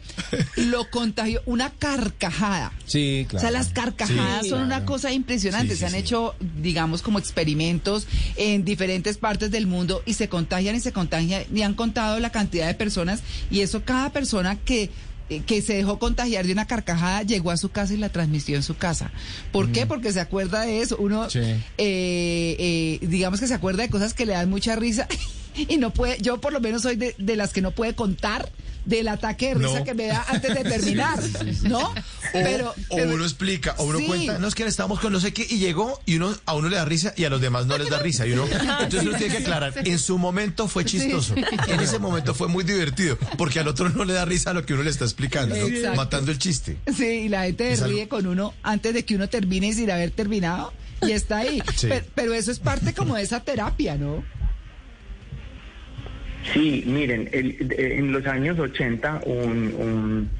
lo 0.56 0.88
contagió 0.90 1.42
una 1.46 1.70
carcajada? 1.70 2.72
Sí, 2.86 3.22
O 3.26 3.28
claro. 3.30 3.40
sea, 3.42 3.50
las 3.50 3.68
carcajadas 3.68 4.42
Sí, 4.44 4.50
son 4.50 4.62
una 4.62 4.84
cosa 4.84 5.12
impresionante. 5.12 5.68
Sí, 5.70 5.74
sí, 5.74 5.80
se 5.80 5.86
han 5.86 5.92
sí. 5.92 5.98
hecho, 5.98 6.34
digamos, 6.60 7.02
como 7.02 7.18
experimentos 7.18 8.06
en 8.36 8.64
diferentes 8.64 9.18
partes 9.18 9.50
del 9.50 9.66
mundo 9.66 10.02
y 10.06 10.14
se 10.14 10.28
contagian 10.28 10.74
y 10.76 10.80
se 10.80 10.88
contagian 10.92 11.42
y 11.54 11.62
han 11.62 11.75
contado 11.75 12.18
la 12.21 12.30
cantidad 12.30 12.66
de 12.66 12.75
personas 12.75 13.21
y 13.50 13.61
eso 13.61 13.83
cada 13.85 14.11
persona 14.11 14.57
que 14.57 14.90
eh, 15.30 15.42
que 15.47 15.61
se 15.61 15.75
dejó 15.75 15.99
contagiar 15.99 16.47
de 16.47 16.52
una 16.52 16.66
carcajada 16.66 17.23
llegó 17.23 17.50
a 17.50 17.59
su 17.59 17.68
casa 17.71 17.92
y 17.92 17.99
la 17.99 18.09
transmitió 18.09 18.57
en 18.57 18.62
su 18.62 18.76
casa. 18.78 19.11
¿Por 19.52 19.71
qué? 19.73 19.85
Porque 19.85 20.11
se 20.11 20.21
acuerda 20.21 20.62
de 20.62 20.80
eso. 20.80 20.97
Uno, 20.99 21.28
Sí. 21.28 21.40
eh, 21.40 21.61
eh, 21.78 22.99
digamos 23.02 23.38
que 23.40 23.47
se 23.47 23.52
acuerda 23.52 23.83
de 23.83 23.90
cosas 23.90 24.14
que 24.14 24.25
le 24.25 24.33
dan 24.33 24.49
mucha 24.49 24.75
risa 24.76 25.07
y 25.68 25.76
no 25.76 25.92
puede, 25.92 26.16
yo 26.23 26.40
por 26.40 26.52
lo 26.54 26.61
menos 26.61 26.80
soy 26.83 26.97
de, 26.97 27.14
de 27.18 27.37
las 27.37 27.52
que 27.52 27.61
no 27.61 27.73
puede 27.73 27.95
contar 27.95 28.49
del 28.88 29.07
ataque 29.09 29.49
de 29.49 29.54
risa 29.54 29.78
No. 29.80 29.85
que 29.85 29.92
me 29.95 30.07
da 30.07 30.25
antes 30.28 30.54
de 30.54 30.64
terminar, 30.64 31.18
¿no? 31.62 31.78
O, 31.90 31.95
Pero, 32.33 32.75
o 32.88 32.97
uno 32.97 33.23
explica, 33.23 33.75
o 33.78 33.85
uno 33.85 33.99
cuenta, 34.07 34.38
no 34.38 34.49
es 34.49 34.54
que 34.54 34.64
estábamos 34.64 34.99
con 35.00 35.12
no 35.12 35.21
sé 35.21 35.33
qué, 35.33 35.47
y 35.49 35.59
llegó, 35.59 36.00
y 36.07 36.16
uno 36.16 36.35
a 36.47 36.54
uno 36.54 36.68
le 36.68 36.76
da 36.76 36.85
risa 36.87 37.12
y 37.16 37.25
a 37.25 37.30
los 37.30 37.40
demás 37.40 37.66
no 37.66 37.76
les 37.76 37.90
da 37.90 37.99
risa. 37.99 38.26
Y 38.26 38.33
uno, 38.33 38.47
entonces 38.80 39.02
uno 39.07 39.16
tiene 39.18 39.35
que 39.37 39.42
aclarar, 39.42 39.75
en 39.76 39.99
su 39.99 40.16
momento 40.18 40.68
fue 40.68 40.85
chistoso, 40.87 41.35
en 41.37 41.80
ese 41.80 41.99
momento 41.99 42.35
fue 42.35 42.49
muy 42.49 42.64
divertido, 42.64 43.18
porque 43.37 43.61
al 43.61 43.68
otro 43.68 43.88
no 43.90 44.05
le 44.05 44.14
da 44.14 44.24
risa 44.24 44.51
a 44.51 44.55
lo 44.55 44.64
que 44.64 44.72
uno 44.74 44.83
le 44.83 44.90
está 44.90 45.05
explicando, 45.05 45.55
¿no? 45.55 45.94
Matando 45.94 46.31
el 46.33 46.38
chiste. 46.38 46.79
Sí, 46.96 47.05
y 47.05 47.29
la 47.29 47.44
gente 47.44 47.70
Es 47.72 47.83
algo- 47.83 47.94
ríe 47.94 48.09
con 48.09 48.27
uno 48.27 48.55
antes 48.62 48.94
de 48.94 49.05
que 49.05 49.14
uno 49.16 49.29
termine 49.29 49.68
y 49.68 49.72
sin 49.74 49.90
haber 49.90 50.11
terminado. 50.12 50.72
Y 51.01 51.12
está 51.12 51.38
ahí. 51.38 51.62
Sí. 51.77 51.87
Pero, 51.88 52.07
pero 52.14 52.35
eso 52.35 52.51
es 52.51 52.59
parte 52.59 52.92
como 52.94 53.14
de 53.14 53.22
esa 53.22 53.40
terapia, 53.40 53.96
¿no? 53.96 54.24
Sí, 56.53 56.85
miren, 56.87 57.29
el- 57.33 57.57
en 57.79 58.12
los 58.12 58.27
años 58.27 58.59
80 58.59 59.22
un, 59.27 59.74
un, 59.79 60.31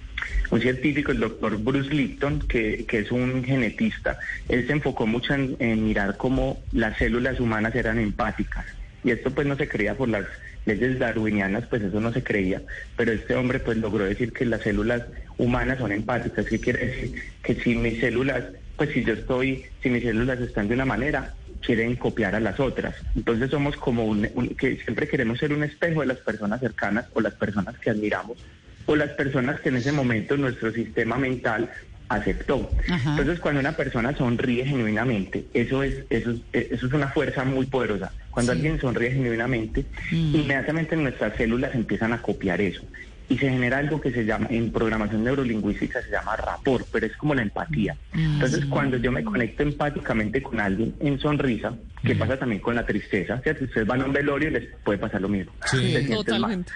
un 0.51 0.61
científico, 0.61 1.13
el 1.13 1.21
doctor 1.21 1.59
Bruce 1.59 1.93
Lipton, 1.93 2.41
que, 2.49 2.85
que 2.87 3.01
es 3.01 3.13
un 3.13 3.45
genetista, 3.45 4.19
él 4.49 4.67
se 4.67 4.73
enfocó 4.73 5.07
mucho 5.07 5.35
en, 5.35 5.57
en 5.59 5.85
mirar 5.85 6.17
cómo 6.17 6.61
las 6.73 6.97
células 6.99 7.41
humanas 7.41 7.75
eran 7.75 7.99
empáticas. 7.99 8.65
Y 9.05 9.11
esto 9.11 9.31
pues 9.31 9.47
no 9.47 9.57
se 9.57 9.69
creía 9.69 9.95
por 9.95 10.09
las 10.09 10.25
leyes 10.67 10.99
darwinianas, 10.99 11.67
pues 11.69 11.83
eso 11.83 12.01
no 12.01 12.13
se 12.13 12.23
creía, 12.23 12.63
pero 12.97 13.13
este 13.13 13.35
hombre 13.35 13.59
pues 13.61 13.77
logró 13.79 14.05
decir 14.05 14.33
que 14.33 14.45
las 14.45 14.63
células 14.63 15.03
humanas 15.39 15.79
son 15.79 15.93
empáticas. 15.93 16.47
¿Qué 16.47 16.59
quiere 16.59 16.87
decir? 16.87 17.23
Que 17.43 17.55
si 17.55 17.75
mis 17.75 18.01
células, 18.01 18.45
pues 18.77 18.91
si 18.91 19.05
yo 19.05 19.15
estoy, 19.15 19.65
si 19.83 19.89
mis 19.91 20.03
células 20.03 20.41
están 20.41 20.69
de 20.69 20.75
una 20.75 20.85
manera, 20.85 21.35
quieren 21.61 21.97
copiar 21.97 22.35
a 22.35 22.41
las 22.41 22.61
otras. 22.61 22.95
Entonces 23.15 23.51
somos 23.51 23.77
como 23.77 24.05
un, 24.05 24.29
un- 24.35 24.49
que 24.51 24.77
siempre 24.77 25.09
queremos 25.09 25.39
ser 25.39 25.53
un 25.53 25.65
espejo 25.65 26.01
de 26.01 26.07
las 26.07 26.19
personas 26.19 26.61
cercanas 26.61 27.07
o 27.15 27.21
las 27.21 27.35
personas 27.35 27.79
que 27.79 27.91
admiramos 27.91 28.39
o 28.87 28.97
las 28.97 29.11
personas 29.11 29.61
que 29.61 29.69
en 29.69 29.77
ese 29.77 29.93
momento 29.93 30.37
nuestro 30.37 30.73
sistema 30.73 31.19
mental 31.19 31.71
aceptó. 32.09 32.73
Ajá. 32.89 33.11
Entonces 33.11 33.39
cuando 33.41 33.61
una 33.61 33.77
persona 33.77 34.17
sonríe 34.17 34.65
genuinamente, 34.65 35.47
eso 35.53 35.83
es 35.83 36.07
eso 36.09 36.31
es, 36.53 36.71
eso 36.73 36.87
es 36.87 36.93
una 36.95 37.09
fuerza 37.09 37.45
muy 37.45 37.67
poderosa. 37.67 38.13
Cuando 38.31 38.53
Sí. 38.53 38.59
alguien 38.59 38.81
sonríe 38.81 39.11
genuinamente, 39.11 39.85
inmediatamente 40.11 40.97
nuestras 40.97 41.37
células 41.37 41.75
empiezan 41.75 42.13
a 42.15 42.23
copiar 42.23 42.61
eso. 42.61 42.83
Y 43.31 43.37
se 43.37 43.51
genera 43.51 43.79
algo 43.79 44.01
que 44.01 44.11
se 44.11 44.25
llama, 44.25 44.47
en 44.51 44.73
programación 44.73 45.23
neurolingüística 45.23 46.01
se 46.03 46.11
llama 46.11 46.35
rapport, 46.37 46.87
pero 46.91 47.05
es 47.07 47.17
como 47.19 47.35
la 47.35 47.43
empatía. 47.43 47.95
Entonces, 48.15 48.65
cuando 48.67 48.97
yo 48.97 49.13
me 49.13 49.23
conecto 49.23 49.63
empáticamente 49.63 50.43
con 50.43 50.59
alguien 50.61 50.95
en 51.01 51.19
sonrisa, 51.19 51.75
que 52.03 52.15
pasa 52.15 52.39
también 52.39 52.63
con 52.63 52.75
la 52.75 52.87
tristeza, 52.87 53.39
¿cierto? 53.43 53.65
Ustedes 53.65 53.87
van 53.87 54.01
a 54.01 54.07
un 54.07 54.13
velorio 54.15 54.49
y 54.49 54.53
les 54.53 54.69
puede 54.83 54.99
pasar 54.99 55.21
lo 55.21 55.29
mismo. 55.29 55.53
Sí. 55.67 55.95
Totalmente. 56.11 56.73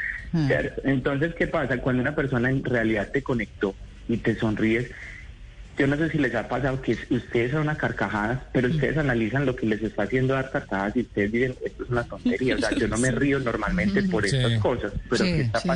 ¿cierto? 0.47 0.83
Entonces, 0.85 1.35
¿qué 1.35 1.47
pasa? 1.47 1.79
Cuando 1.79 2.03
una 2.03 2.15
persona 2.15 2.51
en 2.51 2.63
realidad 2.65 3.09
te 3.11 3.23
conectó 3.23 3.75
y 4.09 4.19
te 4.19 4.35
sonríes, 4.35 4.91
yo 5.79 5.87
no 5.87 5.97
sé 5.97 6.11
si 6.11 6.19
les 6.19 6.35
ha 6.35 6.49
pasado 6.49 6.83
que 6.83 6.99
ustedes 7.09 7.53
son 7.53 7.63
una 7.63 7.77
carcajada, 7.79 8.45
pero 8.53 8.69
ustedes 8.69 8.99
analizan 8.99 9.47
lo 9.47 9.57
que 9.57 9.65
les 9.65 9.83
está 9.83 10.03
haciendo 10.03 10.35
dar 10.35 10.51
carcajadas 10.51 10.95
y 10.97 11.01
ustedes 11.01 11.33
dicen, 11.33 11.55
esto 11.65 11.85
es 11.85 11.89
una 11.91 12.05
tontería. 12.05 12.57
O 12.57 12.59
sea, 12.59 12.73
yo 12.77 12.89
no 12.89 12.99
me 12.99 13.11
río 13.11 13.39
normalmente 13.39 14.03
por 14.03 14.29
Sí. 14.29 14.37
estas 14.37 14.61
cosas, 14.61 14.93
pero 15.09 15.25
Sí, 15.25 15.33
¿qué 15.33 15.41
está 15.41 15.61
sí. 15.61 15.69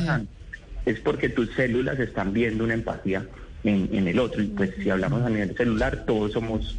Es 0.87 0.99
porque 0.99 1.29
tus 1.29 1.53
células 1.55 1.99
están 1.99 2.33
viendo 2.33 2.63
una 2.63 2.73
empatía 2.73 3.25
en, 3.63 3.89
en 3.91 4.07
el 4.07 4.19
otro. 4.19 4.41
Y 4.41 4.47
pues 4.47 4.71
si 4.81 4.89
hablamos 4.89 5.21
a 5.23 5.29
nivel 5.29 5.55
celular, 5.55 6.05
todos 6.07 6.31
somos 6.31 6.75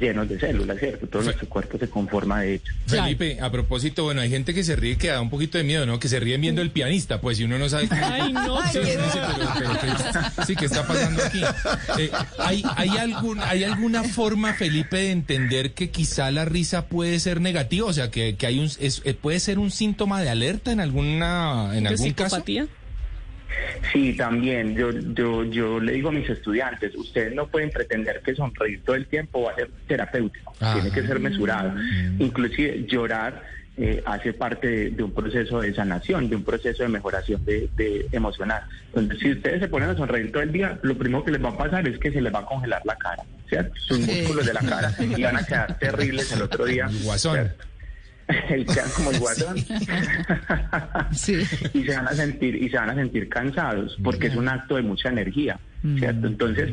llenos 0.00 0.28
de 0.28 0.40
células, 0.40 0.80
¿cierto? 0.80 1.06
Todo 1.06 1.22
nuestro 1.22 1.48
cuerpo 1.48 1.78
se 1.78 1.88
conforma 1.88 2.40
de 2.40 2.54
hecho. 2.54 2.72
Felipe, 2.88 3.38
a 3.40 3.52
propósito, 3.52 4.02
bueno, 4.02 4.20
hay 4.20 4.30
gente 4.30 4.52
que 4.52 4.64
se 4.64 4.74
ríe 4.74 4.98
que 4.98 5.06
da 5.08 5.20
un 5.20 5.30
poquito 5.30 5.58
de 5.58 5.64
miedo, 5.64 5.86
¿no? 5.86 6.00
Que 6.00 6.08
se 6.08 6.18
ríen 6.18 6.40
viendo 6.40 6.60
el 6.60 6.72
pianista, 6.72 7.20
pues 7.20 7.36
si 7.36 7.44
uno 7.44 7.56
no 7.56 7.68
sabe. 7.68 7.86
Ay, 7.92 8.32
no, 8.32 8.60
Sí, 8.72 8.80
qué 8.80 8.94
sí, 8.94 9.18
pero- 9.36 9.50
pero 9.60 9.70
¿qué- 9.80 10.44
sí, 10.44 10.56
¿qué 10.56 10.64
está 10.64 10.84
pasando 10.88 11.22
aquí? 11.22 11.40
Eh, 12.00 12.10
¿hay, 12.40 12.64
hay, 12.74 12.88
algún, 12.96 13.38
¿Hay 13.42 13.62
alguna 13.62 14.02
forma, 14.02 14.54
Felipe, 14.54 14.96
de 14.96 15.10
entender 15.12 15.72
que 15.72 15.90
quizá 15.90 16.32
la 16.32 16.46
risa 16.46 16.86
puede 16.86 17.20
ser 17.20 17.40
negativa? 17.40 17.86
O 17.86 17.92
sea, 17.92 18.10
que, 18.10 18.34
que 18.34 18.46
hay 18.48 18.58
un, 18.58 18.64
es- 18.80 19.02
eh, 19.04 19.14
puede 19.14 19.38
ser 19.38 19.60
un 19.60 19.70
síntoma 19.70 20.20
de 20.20 20.30
alerta 20.30 20.72
en, 20.72 20.80
alguna, 20.80 21.76
en 21.76 21.84
¿De 21.84 21.90
algún 21.90 22.12
caso. 22.12 22.42
Sí, 23.92 24.14
también. 24.14 24.74
Yo, 24.74 24.90
yo, 24.90 25.44
yo 25.44 25.80
le 25.80 25.92
digo 25.92 26.08
a 26.08 26.12
mis 26.12 26.28
estudiantes, 26.28 26.94
ustedes 26.94 27.34
no 27.34 27.46
pueden 27.46 27.70
pretender 27.70 28.20
que 28.24 28.34
sonreír 28.34 28.82
todo 28.84 28.96
el 28.96 29.06
tiempo 29.06 29.42
va 29.42 29.52
a 29.52 29.54
ser 29.56 29.70
terapéutico. 29.86 30.54
Ajá. 30.60 30.74
Tiene 30.74 30.90
que 30.90 31.06
ser 31.06 31.20
mesurado. 31.20 31.74
Inclusive 32.18 32.84
llorar 32.86 33.42
eh, 33.76 34.02
hace 34.04 34.34
parte 34.34 34.66
de, 34.66 34.90
de 34.90 35.02
un 35.02 35.12
proceso 35.12 35.60
de 35.60 35.74
sanación, 35.74 36.28
de 36.28 36.36
un 36.36 36.44
proceso 36.44 36.82
de 36.82 36.90
mejoración 36.90 37.42
de, 37.44 37.70
de 37.74 38.06
emocional. 38.12 38.62
Entonces, 38.88 39.18
si 39.18 39.32
ustedes 39.32 39.60
se 39.60 39.68
ponen 39.68 39.88
a 39.88 39.96
sonreír 39.96 40.30
todo 40.30 40.42
el 40.42 40.52
día, 40.52 40.78
lo 40.82 40.94
primero 40.96 41.24
que 41.24 41.30
les 41.30 41.42
va 41.42 41.48
a 41.48 41.56
pasar 41.56 41.88
es 41.88 41.98
que 41.98 42.12
se 42.12 42.20
les 42.20 42.32
va 42.32 42.40
a 42.40 42.44
congelar 42.44 42.82
la 42.84 42.96
cara, 42.96 43.22
¿cierto? 43.48 43.72
Sus 43.76 43.98
músculos 44.00 44.44
de 44.44 44.52
la 44.52 44.60
cara 44.60 44.94
y 45.00 45.22
van 45.22 45.36
a 45.38 45.44
quedar 45.44 45.78
terribles 45.78 46.30
el 46.32 46.42
otro 46.42 46.66
día. 46.66 46.88
Guasón. 47.02 47.34
¿cierto? 47.34 47.64
El 48.48 48.66
como 48.96 49.10
el 49.10 49.18
guasón. 49.18 49.56
Sí. 51.12 51.42
y 51.74 51.84
se 51.84 51.94
van 51.94 52.08
a 52.08 52.12
sentir 52.14 52.54
y 52.56 52.68
se 52.70 52.76
van 52.76 52.90
a 52.90 52.94
sentir 52.94 53.28
cansados 53.28 53.98
porque 54.02 54.28
es 54.28 54.36
un 54.36 54.48
acto 54.48 54.76
de 54.76 54.82
mucha 54.82 55.10
energía, 55.10 55.58
¿cierto? 55.98 56.26
Entonces, 56.26 56.72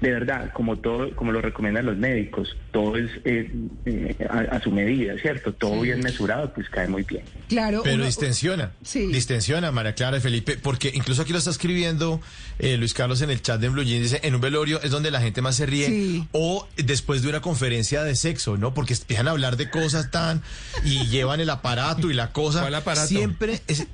de 0.00 0.12
verdad, 0.12 0.52
como 0.52 0.76
todo, 0.78 1.10
como 1.16 1.32
lo 1.32 1.40
recomiendan 1.40 1.84
los 1.86 1.96
médicos, 1.96 2.56
todo 2.70 2.96
es 2.96 3.10
eh, 3.24 3.50
eh, 3.84 4.16
a, 4.30 4.56
a 4.56 4.60
su 4.60 4.70
medida, 4.70 5.14
¿cierto? 5.20 5.52
Todo 5.52 5.80
bien 5.80 5.98
mesurado, 6.00 6.52
pues 6.54 6.68
cae 6.70 6.86
muy 6.86 7.02
bien. 7.02 7.24
Claro. 7.48 7.80
Pero 7.82 7.96
uno- 7.96 8.04
distensiona. 8.06 8.70
Sí. 8.84 9.06
Distensiona, 9.08 9.72
María 9.72 9.94
Clara 9.94 10.18
y 10.18 10.20
Felipe, 10.20 10.56
porque 10.62 10.92
incluso 10.94 11.22
aquí 11.22 11.32
lo 11.32 11.38
está 11.38 11.50
escribiendo 11.50 12.20
eh, 12.60 12.76
Luis 12.76 12.94
Carlos 12.94 13.22
en 13.22 13.30
el 13.30 13.42
chat 13.42 13.60
de 13.60 13.68
Blue 13.70 13.82
Jeans, 13.82 14.02
dice, 14.04 14.20
en 14.22 14.36
un 14.36 14.40
velorio 14.40 14.80
es 14.82 14.90
donde 14.92 15.10
la 15.10 15.20
gente 15.20 15.42
más 15.42 15.56
se 15.56 15.66
ríe, 15.66 15.86
Sí. 15.86 16.28
o 16.32 16.68
después 16.76 17.22
de 17.22 17.28
una 17.30 17.40
conferencia 17.40 18.04
de 18.04 18.14
sexo, 18.14 18.56
¿no? 18.56 18.74
Porque 18.74 18.94
empiezan 18.94 19.26
a 19.26 19.32
hablar 19.32 19.56
de 19.56 19.68
cosas 19.68 20.10
tan, 20.12 20.42
y 20.84 21.06
llevan 21.08 21.40
el 21.40 21.50
aparato 21.50 22.08
y 22.10 22.14
la 22.14 22.30
cosa. 22.32 22.60
¿Cuál 22.60 22.74
aparato? 22.76 23.08
Siempre, 23.08 23.60
es- 23.66 23.86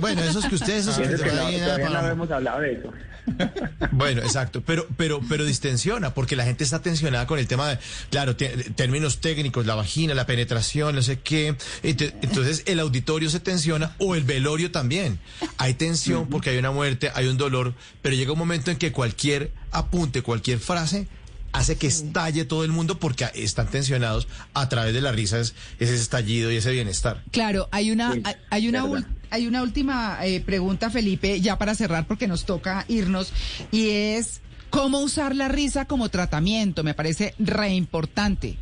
bueno, 0.00 0.22
esos 0.22 0.44
que 0.46 0.54
ustedes, 0.56 0.86
esos 0.88 0.98
que 0.98 1.08
no, 1.08 1.34
todavía 1.34 2.10
hemos 2.12 2.30
hablado 2.30 2.60
de 2.62 2.72
eso. 2.72 2.92
Bueno, 3.92 4.22
exacto, 4.22 4.62
pero 4.62 4.86
pero 4.96 5.20
pero 5.28 5.44
distensiona 5.44 6.14
porque 6.14 6.36
la 6.36 6.44
gente 6.44 6.64
está 6.64 6.80
tensionada 6.80 7.26
con 7.26 7.38
el 7.38 7.46
tema 7.46 7.68
de, 7.68 7.78
claro, 8.10 8.36
términos 8.36 9.20
técnicos, 9.20 9.66
la 9.66 9.74
vagina, 9.74 10.14
la 10.14 10.26
penetración, 10.26 10.94
no 10.94 11.02
sé 11.02 11.20
qué. 11.20 11.56
Entonces 11.82 12.62
el 12.66 12.80
auditorio 12.80 13.30
se 13.30 13.40
tensiona 13.40 13.94
o 13.98 14.14
el 14.14 14.24
velorio 14.24 14.70
también. 14.70 15.18
Hay 15.58 15.74
tensión 15.74 16.28
porque 16.28 16.50
hay 16.50 16.58
una 16.58 16.70
muerte, 16.70 17.10
hay 17.14 17.26
un 17.26 17.36
dolor, 17.36 17.74
pero 18.02 18.14
llega 18.14 18.32
un 18.32 18.38
momento 18.38 18.70
en 18.70 18.76
que 18.76 18.92
cualquier 18.92 19.52
apunte, 19.72 20.22
cualquier 20.22 20.58
frase 20.58 21.08
hace 21.52 21.76
que 21.76 21.86
estalle 21.88 22.44
todo 22.44 22.64
el 22.64 22.70
mundo 22.72 22.98
porque 22.98 23.26
están 23.34 23.68
tensionados 23.68 24.28
a 24.54 24.68
través 24.68 24.94
de 24.94 25.00
la 25.00 25.12
risa 25.12 25.40
es 25.40 25.54
ese 25.78 25.94
estallido 25.96 26.50
y 26.52 26.56
ese 26.56 26.70
bienestar. 26.70 27.22
Claro, 27.32 27.68
hay 27.72 27.90
una, 27.90 28.12
Sí, 28.12 28.22
hay- 28.24 28.34
hay 28.50 28.68
una, 28.68 28.84
hay 29.30 29.46
una 29.46 29.62
última 29.62 30.18
eh, 30.24 30.40
pregunta, 30.40 30.90
Felipe, 30.90 31.40
ya 31.40 31.58
para 31.58 31.74
cerrar, 31.74 32.06
porque 32.06 32.26
nos 32.28 32.44
toca 32.44 32.84
irnos, 32.88 33.32
y 33.72 33.88
es 33.90 34.40
cómo 34.70 35.00
usar 35.00 35.34
la 35.34 35.48
risa 35.48 35.84
como 35.86 36.08
tratamiento. 36.08 36.84
Me 36.84 36.94
parece 36.94 37.34
re 37.38 37.70
importante. 37.74 38.56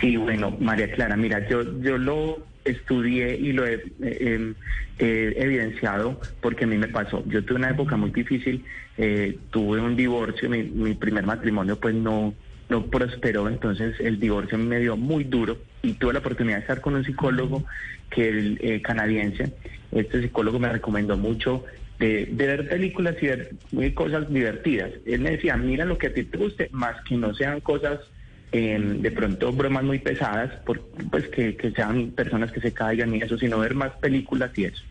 Sí, 0.00 0.16
bueno, 0.16 0.56
María 0.58 0.90
Clara, 0.92 1.16
mira, 1.16 1.46
yo, 1.48 1.62
yo 1.80 1.98
lo 1.98 2.46
estudié 2.64 3.36
y 3.36 3.52
lo 3.52 3.66
he 3.66 3.74
eh, 3.74 3.82
eh, 4.00 4.54
eh, 4.98 5.34
evidenciado 5.36 6.20
porque 6.40 6.64
a 6.64 6.66
mí 6.66 6.78
me 6.78 6.88
pasó. 6.88 7.24
Yo 7.26 7.44
tuve 7.44 7.58
una 7.58 7.70
época 7.70 7.96
muy 7.96 8.10
difícil, 8.10 8.64
eh, 8.96 9.38
tuve 9.50 9.80
un 9.80 9.96
divorcio, 9.96 10.48
mi, 10.48 10.62
mi 10.62 10.94
primer 10.94 11.24
matrimonio 11.24 11.78
pues 11.78 11.94
no, 11.94 12.34
no 12.68 12.86
prosperó, 12.86 13.48
entonces 13.48 13.98
el 14.00 14.18
divorcio 14.18 14.58
me 14.58 14.80
dio 14.80 14.96
muy 14.96 15.24
duro 15.24 15.58
y 15.82 15.94
tuve 15.94 16.14
la 16.14 16.20
oportunidad 16.20 16.56
de 16.56 16.62
estar 16.62 16.80
con 16.80 16.94
un 16.94 17.04
psicólogo 17.04 17.64
que 18.10 18.28
el 18.28 18.58
eh, 18.62 18.82
canadiense, 18.82 19.52
este 19.90 20.22
psicólogo 20.22 20.58
me 20.58 20.68
recomendó 20.68 21.16
mucho 21.16 21.64
de, 21.98 22.26
de 22.26 22.46
ver 22.46 22.68
películas 22.68 23.16
y 23.20 23.26
ver 23.26 23.50
eh, 23.78 23.94
cosas 23.94 24.32
divertidas. 24.32 24.90
Él 25.06 25.20
me 25.20 25.32
decía, 25.32 25.56
mira 25.56 25.84
lo 25.84 25.98
que 25.98 26.08
a 26.08 26.14
ti 26.14 26.24
te 26.24 26.38
guste, 26.38 26.68
más 26.72 27.00
que 27.02 27.16
no 27.16 27.34
sean 27.34 27.60
cosas 27.60 28.00
eh, 28.52 28.78
de 28.78 29.10
pronto 29.10 29.50
bromas 29.52 29.82
muy 29.82 29.98
pesadas, 29.98 30.50
por, 30.66 30.80
pues 31.10 31.26
que, 31.28 31.56
que 31.56 31.70
sean 31.72 32.10
personas 32.10 32.52
que 32.52 32.60
se 32.60 32.72
caigan 32.72 33.14
y 33.14 33.22
eso, 33.22 33.38
sino 33.38 33.58
ver 33.58 33.74
más 33.74 33.92
películas 33.92 34.50
y 34.56 34.64
eso. 34.64 34.82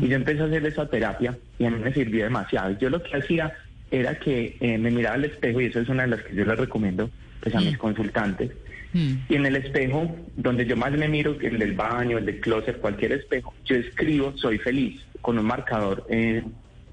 Y 0.00 0.08
yo 0.08 0.16
empecé 0.16 0.40
a 0.40 0.44
hacer 0.44 0.64
esa 0.64 0.88
terapia 0.88 1.36
y 1.58 1.64
a 1.64 1.70
mí 1.70 1.78
me 1.78 1.92
sirvió 1.92 2.24
demasiado. 2.24 2.78
Yo 2.78 2.90
lo 2.90 3.02
que 3.02 3.16
hacía 3.16 3.52
era 3.90 4.18
que 4.18 4.56
eh, 4.60 4.78
me 4.78 4.90
miraba 4.90 5.16
al 5.16 5.24
espejo 5.24 5.60
y 5.60 5.66
eso 5.66 5.80
es 5.80 5.88
una 5.88 6.02
de 6.02 6.08
las 6.08 6.22
que 6.22 6.34
yo 6.34 6.44
les 6.44 6.58
recomiendo 6.58 7.10
pues 7.40 7.54
a 7.54 7.60
mis 7.60 7.76
consultantes. 7.76 8.50
Y 8.92 9.34
en 9.36 9.46
el 9.46 9.54
espejo, 9.54 10.16
donde 10.36 10.66
yo 10.66 10.76
más 10.76 10.92
me 10.92 11.06
miro, 11.06 11.36
el 11.40 11.58
del 11.58 11.74
baño, 11.74 12.18
el 12.18 12.26
del 12.26 12.40
closet, 12.40 12.80
cualquier 12.80 13.12
espejo, 13.12 13.54
yo 13.64 13.76
escribo 13.76 14.36
soy 14.36 14.58
feliz 14.58 15.00
con 15.20 15.38
un 15.38 15.44
marcador 15.44 16.04
eh, 16.10 16.42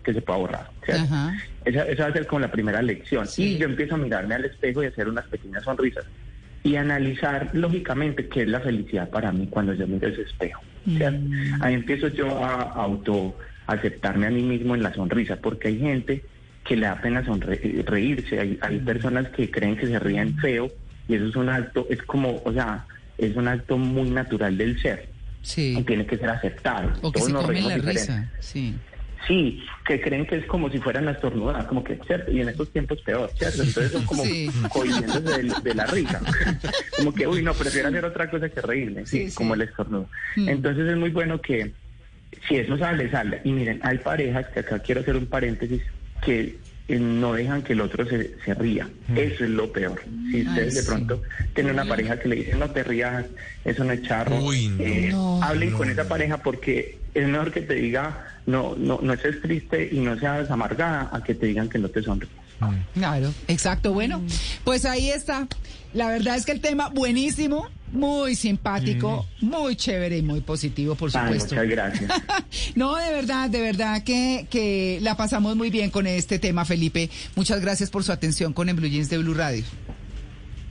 que 0.07 0.13
se 0.13 0.21
pueda 0.21 0.39
borrar. 0.39 0.69
Esa, 1.65 1.83
esa 1.85 2.03
va 2.03 2.09
a 2.09 2.13
ser 2.13 2.25
como 2.27 2.39
la 2.39 2.49
primera 2.51 2.81
lección. 2.81 3.27
Y 3.35 3.57
yo 3.57 3.65
empiezo 3.65 3.95
a 3.95 3.97
mirarme 3.97 4.35
al 4.35 4.45
espejo 4.45 4.81
y 4.81 4.85
hacer 4.85 5.09
unas 5.09 5.25
pequeñas 5.27 5.63
sonrisas. 5.63 6.05
Y 6.63 6.77
analizar 6.77 7.49
lógicamente 7.53 8.27
qué 8.29 8.43
es 8.43 8.47
la 8.47 8.61
felicidad 8.61 9.09
para 9.09 9.31
mí 9.33 9.47
cuando 9.47 9.73
yo 9.73 9.85
miro 9.85 10.07
ese 10.07 10.21
espejo. 10.21 10.61
¿cierto? 10.85 11.19
Ahí 11.59 11.73
empiezo 11.73 12.07
yo 12.07 12.41
a 12.43 12.61
auto 12.61 13.37
aceptarme 13.67 14.27
a 14.27 14.29
mí 14.29 14.41
mismo 14.43 14.75
en 14.75 14.83
la 14.83 14.93
sonrisa, 14.93 15.35
porque 15.35 15.67
hay 15.67 15.79
gente 15.79 16.23
que 16.63 16.77
le 16.77 16.85
da 16.85 17.01
pena 17.01 17.21
sonre- 17.25 17.83
reírse. 17.85 18.39
Hay, 18.39 18.57
hay 18.61 18.79
personas 18.79 19.27
que 19.29 19.51
creen 19.51 19.75
que 19.75 19.87
se 19.87 19.99
ríen 19.99 20.37
feo 20.37 20.71
y 21.09 21.15
eso 21.15 21.25
es 21.27 21.35
un 21.35 21.49
acto, 21.49 21.85
es 21.89 22.01
como, 22.03 22.41
o 22.45 22.53
sea, 22.53 22.85
es 23.17 23.35
un 23.35 23.49
acto 23.49 23.77
muy 23.77 24.09
natural 24.09 24.57
del 24.57 24.81
ser. 24.81 25.09
Sí. 25.41 25.75
Y 25.77 25.83
tiene 25.83 26.05
que 26.05 26.17
ser 26.17 26.29
aceptado. 26.29 26.89
O 27.01 27.11
que 27.11 27.19
Todos 27.19 27.25
se 27.27 27.33
nos 27.33 27.63
la 27.65 27.77
risa. 27.77 28.29
Sí. 28.39 28.75
Sí, 29.27 29.63
que 29.85 29.99
creen 30.01 30.25
que 30.25 30.35
es 30.37 30.45
como 30.45 30.69
si 30.69 30.77
fueran 30.79 31.07
a 31.07 31.11
estornudar, 31.11 31.65
como 31.67 31.83
que, 31.83 31.97
¿cierto? 32.05 32.31
Y 32.31 32.41
en 32.41 32.49
estos 32.49 32.71
tiempos 32.71 33.01
peor, 33.01 33.31
¿cierto? 33.37 33.63
Entonces 33.63 33.91
son 33.91 34.05
como 34.05 34.23
Sí. 34.25 34.49
cohibiéndose 34.69 35.21
de, 35.43 35.53
de 35.63 35.73
la 35.75 35.85
risa. 35.87 36.21
Como 36.97 37.13
que, 37.13 37.27
uy, 37.27 37.41
no, 37.43 37.53
prefiero 37.53 37.87
hacer 37.89 38.05
otra 38.05 38.29
cosa 38.29 38.49
que 38.49 38.61
reírme, 38.61 39.05
sí, 39.05 39.19
Sí, 39.25 39.29
sí. 39.29 39.35
como 39.35 39.53
el 39.53 39.61
estornudo. 39.61 40.09
Mm. 40.35 40.49
Entonces 40.49 40.87
es 40.89 40.97
muy 40.97 41.09
bueno 41.11 41.39
que 41.41 41.71
si 42.47 42.55
eso 42.55 42.77
sale, 42.77 43.09
sale. 43.11 43.41
Y 43.43 43.51
miren, 43.51 43.79
hay 43.83 43.97
parejas, 43.99 44.47
que 44.47 44.59
acá 44.61 44.79
quiero 44.79 45.01
hacer 45.01 45.15
un 45.15 45.27
paréntesis, 45.27 45.81
que 46.25 46.57
eh, 46.87 46.99
no 46.99 47.33
dejan 47.33 47.61
que 47.63 47.73
el 47.73 47.81
otro 47.81 48.05
se, 48.07 48.35
se 48.43 48.53
ría. 48.55 48.87
Eso 49.15 49.43
es 49.43 49.49
lo 49.49 49.71
peor. 49.71 50.01
Si 50.31 50.37
Ay, 50.37 50.47
ustedes 50.47 50.75
de 50.75 50.81
sí. 50.81 50.87
pronto 50.87 51.21
tienen 51.53 51.73
una 51.73 51.85
pareja 51.85 52.19
que 52.19 52.29
le 52.29 52.35
dicen, 52.37 52.59
no 52.59 52.69
te 52.71 52.83
rías, 52.83 53.25
eso 53.65 53.83
no 53.83 53.91
es 53.93 54.01
charro, 54.03 54.37
Uy, 54.43 54.67
no. 54.69 54.83
eh, 54.83 55.09
No. 55.11 55.39
hablen 55.43 55.71
con 55.71 55.89
esa 55.89 56.07
pareja 56.07 56.37
porque 56.37 56.97
es 57.13 57.27
mejor 57.27 57.51
que 57.51 57.61
te 57.61 57.75
diga, 57.75 58.25
no, 58.47 58.75
no, 58.75 58.99
no 59.01 59.13
estés 59.13 59.41
triste 59.41 59.89
y 59.91 59.99
no 59.99 60.17
seas 60.17 60.49
amargada, 60.49 61.09
a 61.11 61.23
que 61.23 61.35
te 61.35 61.45
digan 61.45 61.69
que 61.69 61.77
no 61.77 61.89
te 61.89 62.01
sonríes. 62.01 62.33
Claro, 62.95 63.31
exacto. 63.47 63.93
Bueno, 63.93 64.23
pues 64.63 64.85
ahí 64.85 65.09
está. 65.11 65.47
La 65.93 66.07
verdad 66.09 66.35
es 66.37 66.45
que 66.45 66.53
el 66.53 66.61
tema 66.61 66.89
buenísimo, 66.89 67.69
muy 67.91 68.35
simpático, 68.35 69.27
muy 69.41 69.75
chévere 69.75 70.17
y 70.17 70.21
muy 70.21 70.41
positivo, 70.41 70.95
por 70.95 71.11
Ay, 71.13 71.25
supuesto. 71.39 71.55
muchas 71.55 71.69
gracias. 71.69 72.11
No, 72.75 72.95
de 72.95 73.11
verdad, 73.11 73.49
de 73.49 73.61
verdad 73.61 74.03
que, 74.03 74.47
que 74.49 74.99
la 75.01 75.15
pasamos 75.17 75.55
muy 75.55 75.69
bien 75.69 75.89
con 75.89 76.07
este 76.07 76.39
tema, 76.39 76.65
Felipe. 76.65 77.09
Muchas 77.35 77.61
gracias 77.61 77.89
por 77.89 78.03
su 78.03 78.11
atención 78.11 78.53
con 78.53 78.69
En 78.69 78.75
Blue 78.75 78.87
Jeans 78.87 79.09
de 79.09 79.17
Blue 79.17 79.33
Radio. 79.33 79.63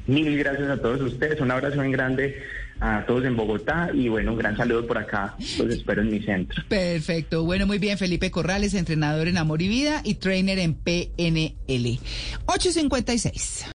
Mil 0.07 0.37
gracias 0.39 0.71
a 0.71 0.81
todos 0.81 1.01
ustedes, 1.01 1.41
un 1.41 1.51
abrazo 1.51 1.81
bien 1.81 1.93
grande 1.93 2.37
a 2.81 3.05
todos 3.07 3.25
en 3.25 3.37
Bogotá 3.37 3.91
y 3.93 4.09
bueno, 4.09 4.33
un 4.33 4.39
gran 4.39 4.57
saludo 4.57 4.87
por 4.87 4.99
acá, 4.99 5.35
los 5.59 5.71
espero 5.71 6.03
en 6.03 6.11
mi 6.11 6.21
centro. 6.21 6.63
Perfecto. 6.69 7.45
Bueno, 7.45 7.67
muy 7.67 7.79
bien. 7.79 7.99
Felipe 7.99 8.31
Corrales, 8.31 8.75
entrenador 8.75 9.29
en 9.29 9.39
Amor 9.39 9.63
y 9.63 9.69
Vida 9.69 10.01
y 10.05 10.15
trainer 10.15 10.59
en 10.59 10.75
PNL. 10.75 11.99
856. 12.47 13.67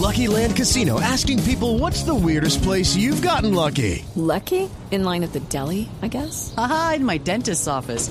Lucky 0.00 0.28
Land 0.28 0.56
Casino 0.56 0.98
asking 1.00 1.42
people 1.42 1.78
what's 1.78 2.04
the 2.04 2.14
weirdest 2.14 2.62
place 2.62 2.96
you've 2.96 3.22
gotten 3.22 3.54
lucky? 3.54 4.04
Lucky? 4.16 4.68
In 4.90 5.04
line 5.04 5.22
at 5.22 5.32
the 5.32 5.40
deli, 5.40 5.88
I 6.02 6.08
guess? 6.08 6.54
Aha, 6.56 6.94
in 6.96 7.04
my 7.04 7.18
dentist's 7.18 7.68
office. 7.68 8.10